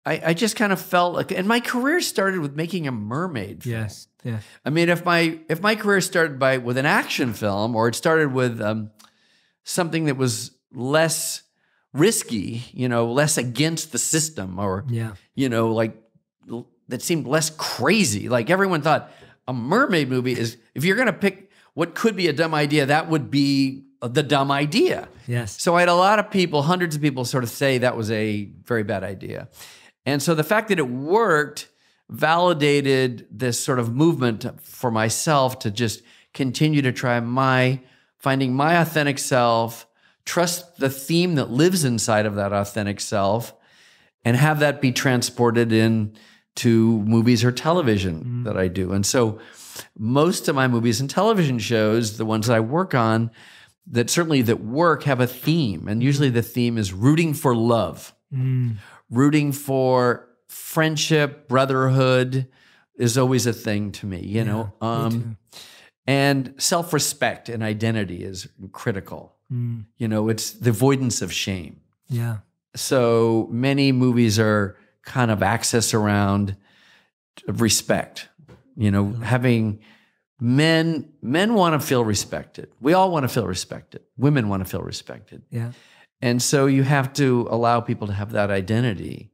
[0.05, 3.63] I, I just kind of felt like, and my career started with making a mermaid.
[3.63, 3.75] film.
[3.75, 4.07] Yes.
[4.23, 4.39] Yeah.
[4.63, 7.95] I mean, if my if my career started by with an action film, or it
[7.95, 8.91] started with um,
[9.65, 11.43] something that was less
[11.93, 15.13] risky, you know, less against the system, or Yeah.
[15.35, 15.95] you know, like
[16.89, 18.29] that seemed less crazy.
[18.29, 19.11] Like everyone thought
[19.47, 22.85] a mermaid movie is if you're going to pick what could be a dumb idea,
[22.87, 25.07] that would be the dumb idea.
[25.27, 25.61] Yes.
[25.61, 28.11] So I had a lot of people, hundreds of people sort of say that was
[28.11, 29.49] a very bad idea.
[30.05, 31.67] And so the fact that it worked
[32.09, 36.01] validated this sort of movement for myself to just
[36.33, 37.79] continue to try my
[38.17, 39.86] finding my authentic self,
[40.27, 43.55] trust the theme that lives inside of that authentic self,
[44.25, 46.13] and have that be transported in
[46.55, 48.43] to movies or television mm-hmm.
[48.43, 48.91] that I do.
[48.91, 49.39] And so
[49.97, 53.31] most of my movies and television shows, the ones that I work on,
[53.89, 55.87] that certainly that work have a theme.
[55.87, 56.07] And mm-hmm.
[56.07, 58.73] usually the theme is rooting for love, mm-hmm.
[59.09, 62.47] rooting for friendship, brotherhood
[62.97, 64.73] is always a thing to me, you know.
[64.81, 65.37] Um,
[66.05, 69.36] and self-respect and identity is critical.
[69.49, 71.81] You know, it's the avoidance of shame.
[72.09, 72.37] Yeah.
[72.75, 76.55] so many movies are kind of access around
[77.47, 78.29] respect
[78.77, 79.79] you know having
[80.39, 82.69] men men want to feel respected.
[82.79, 84.01] We all want to feel respected.
[84.17, 85.41] Women want to feel respected.
[85.49, 85.71] Yeah.
[86.21, 89.31] and so you have to allow people to have that identity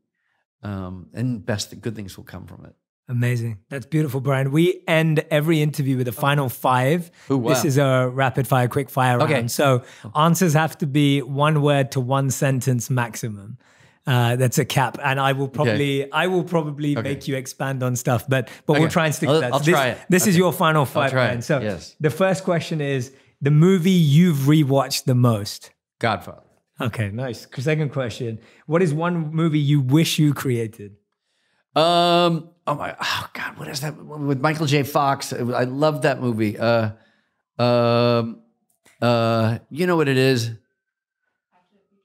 [0.63, 2.75] um, and best good things will come from it
[3.09, 3.59] Amazing.
[3.69, 4.51] That's beautiful, Brian.
[4.51, 7.11] We end every interview with a final five.
[7.29, 7.49] Ooh, wow.
[7.49, 9.33] This is a rapid fire, quick fire Okay.
[9.33, 9.51] round.
[9.51, 9.83] So
[10.15, 13.57] answers have to be one word to one sentence maximum.
[14.05, 17.95] Uh, that's a cap, and I will probably, I will probably make you expand on
[17.95, 19.53] stuff, but but we'll try and stick I'll- to that.
[19.53, 19.97] I'll this, try it.
[20.09, 21.11] This is your final five.
[21.11, 21.41] Brian.
[21.41, 21.95] So yes.
[22.01, 25.71] the first question is the movie you've rewatched the most.
[25.99, 26.41] Godfather.
[26.81, 27.47] Okay, nice.
[27.57, 30.97] Second question: What is one movie you wish you created?
[31.75, 32.49] Um.
[32.65, 32.95] Oh my.
[32.99, 33.57] Oh God.
[33.57, 34.83] What is that with Michael J.
[34.83, 35.33] Fox?
[35.33, 36.57] I love that movie.
[36.57, 36.91] Uh.
[37.59, 38.41] Um.
[39.01, 39.59] Uh.
[39.69, 40.51] You know what it is?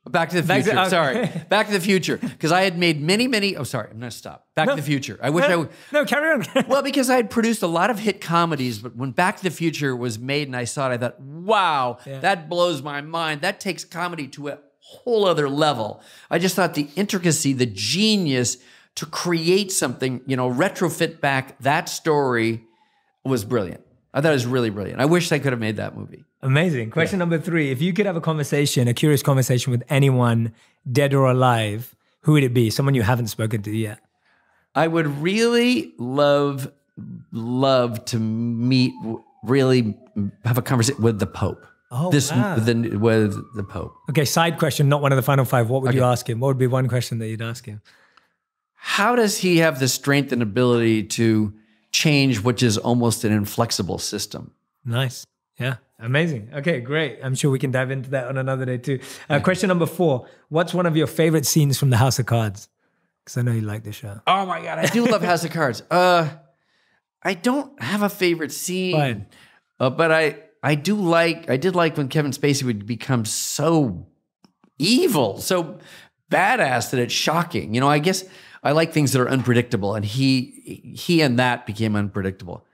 [0.08, 0.80] Back to the Back to- Future.
[0.80, 0.88] okay.
[0.88, 2.16] sorry, Back to the Future.
[2.16, 3.56] Because I had made many, many.
[3.56, 3.88] Oh, sorry.
[3.90, 4.46] I'm gonna stop.
[4.56, 5.18] Back to the Future.
[5.22, 5.70] I wish I No, would.
[5.92, 6.64] no, carry on.
[6.68, 9.50] Well, because I had produced a lot of hit comedies, but when Back to the
[9.50, 12.20] Future was made and I saw it, I thought, wow, Yeah.
[12.20, 13.42] that blows my mind.
[13.42, 16.00] That takes comedy to a whole other level.
[16.30, 18.56] I just thought the intricacy, the genius
[18.98, 22.64] to create something, you know, retrofit back that story
[23.24, 23.80] was brilliant.
[24.12, 25.00] I thought it was really brilliant.
[25.00, 26.24] I wish I could have made that movie.
[26.42, 26.90] Amazing.
[26.90, 27.70] Question number three.
[27.70, 30.52] If you could have a conversation, a curious conversation with anyone,
[30.90, 32.70] dead or alive, who would it be?
[32.70, 34.00] Someone you haven't spoken to yet.
[34.74, 36.72] I would really love,
[37.30, 38.94] love to meet,
[39.44, 39.96] really
[40.44, 41.64] have a conversation with the Pope.
[41.92, 42.56] Oh, this wow.
[42.56, 43.94] the, with the Pope.
[44.10, 45.70] Okay, side question, not one of the final five.
[45.70, 46.40] What would you ask him?
[46.40, 47.80] What would be one question that you'd ask him?
[48.80, 51.52] How does he have the strength and ability to
[51.90, 54.52] change which is almost an inflexible system?
[54.84, 55.26] Nice.
[55.58, 55.76] Yeah.
[55.98, 56.50] Amazing.
[56.54, 57.18] Okay, great.
[57.22, 59.00] I'm sure we can dive into that on another day too.
[59.28, 60.28] Uh, question number four.
[60.48, 62.68] What's one of your favorite scenes from the House of Cards?
[63.24, 64.20] Because I know you like the show.
[64.26, 65.82] Oh my god, I do love House of Cards.
[65.90, 66.28] Uh,
[67.20, 69.26] I don't have a favorite scene,
[69.80, 74.06] uh, but I I do like I did like when Kevin Spacey would become so
[74.78, 75.78] evil, so
[76.30, 77.74] badass that it's shocking.
[77.74, 78.24] You know, I guess
[78.62, 82.66] I like things that are unpredictable, and he he and that became unpredictable.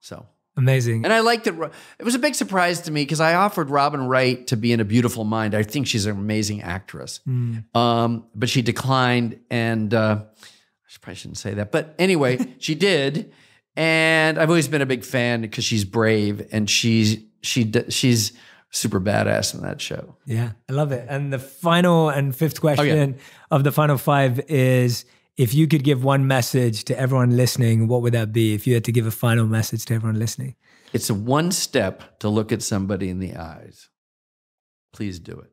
[0.00, 1.04] So Amazing.
[1.04, 1.54] And I liked it.
[1.98, 4.80] It was a big surprise to me because I offered Robin Wright to be in
[4.80, 5.54] A Beautiful Mind.
[5.54, 7.20] I think she's an amazing actress,
[7.74, 11.72] um, but she declined, and uh, I probably shouldn't say that.
[11.72, 13.32] But anyway, she did,
[13.74, 18.32] and I've always been a big fan because she's brave and she's she she's
[18.70, 20.16] super badass in that show.
[20.24, 21.06] Yeah, I love it.
[21.08, 23.18] And the final and fifth oh, question
[23.50, 25.04] of the final five is
[25.36, 28.54] if you could give one message to everyone listening, what would that be?
[28.54, 30.56] If you had to give a final message to everyone listening,
[30.92, 33.88] It's a one step to look at somebody in the eyes.
[34.92, 35.50] Please do it.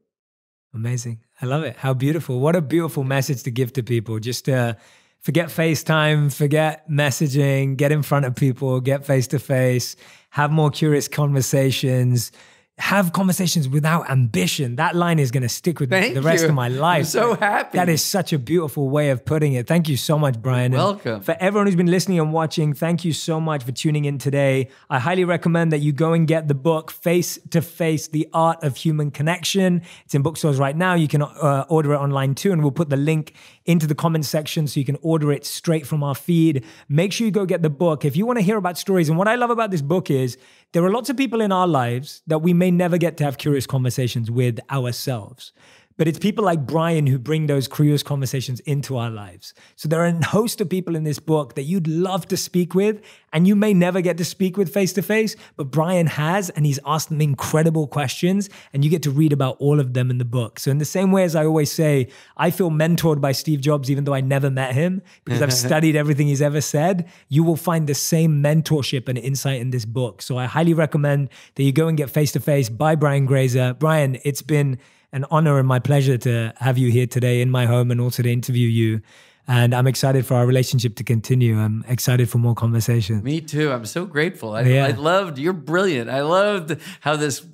[0.74, 1.22] amazing.
[1.42, 1.78] I love it.
[1.78, 2.40] How beautiful.
[2.40, 4.20] What a beautiful message to give to people.
[4.20, 4.78] Just to
[5.20, 9.96] forget FaceTime, forget messaging, get in front of people, get face to face,
[10.32, 12.32] have more curious conversations.
[12.80, 14.76] Have conversations without ambition.
[14.76, 16.50] That line is going to stick with me Thank for the rest you.
[16.50, 17.00] of my life.
[17.00, 17.76] I'm so happy.
[17.76, 19.66] That is such a beautiful way of putting it.
[19.66, 20.66] Thank you so much, Brian.
[20.66, 21.22] And welcome.
[21.22, 24.70] For everyone who's been listening and watching, thank you so much for tuning in today.
[24.92, 28.64] I highly recommend that you go and get the book Face to Face The Art
[28.64, 29.82] of Human Connection.
[30.06, 30.94] It's in bookstores right now.
[30.94, 33.34] You can uh, order it online too, and we'll put the link
[33.66, 36.64] into the comment section so you can order it straight from our feed.
[36.88, 38.06] Make sure you go get the book.
[38.06, 40.38] If you want to hear about stories, and what I love about this book is
[40.74, 43.38] there are lots of people in our lives that we may never get to have
[43.38, 45.54] curious conversations with ourselves.
[45.98, 49.56] But it's people like Brian who bring those curious conversations into our lives.
[49.76, 52.76] So there are a host of people in this book that you'd love to speak
[52.76, 53.02] with,
[53.34, 56.68] and you may never get to speak with face to face, but Brian has, and
[56.68, 60.20] he's asked them incredible questions, and you get to read about all of them in
[60.20, 60.60] the book.
[60.60, 63.90] So, in the same way as I always say, I feel mentored by Steve Jobs,
[63.90, 67.58] even though I never met him, because I've studied everything he's ever said, you will
[67.58, 70.22] find the same mentorship and insight in this book.
[70.22, 73.74] So, I highly recommend that you go and get face to face by Brian Grazer.
[73.74, 74.78] Brian, it's been
[75.14, 78.24] an honor and my pleasure to have you here today in my home and also
[78.24, 79.02] to interview you.
[79.50, 81.58] And I'm excited for our relationship to continue.
[81.58, 83.24] I'm excited for more conversations.
[83.24, 83.72] Me too.
[83.72, 84.52] I'm so grateful.
[84.54, 84.86] I, Yeah.
[84.88, 85.38] I loved.
[85.38, 86.10] You're brilliant.
[86.10, 87.46] I loved how this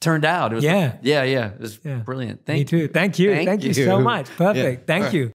[0.00, 0.50] turned out.
[0.50, 0.96] It was, Yeah.
[1.02, 1.50] yeah, yeah.
[1.50, 1.98] It was Yeah.
[1.98, 2.44] brilliant.
[2.44, 2.88] Thank Me too.
[2.88, 3.32] Thank you.
[3.32, 3.72] Thank Thank, you.
[3.74, 4.26] so much.
[4.36, 4.80] Perfect.
[4.80, 4.84] Yeah.
[4.86, 5.14] Thank right.
[5.14, 5.30] you.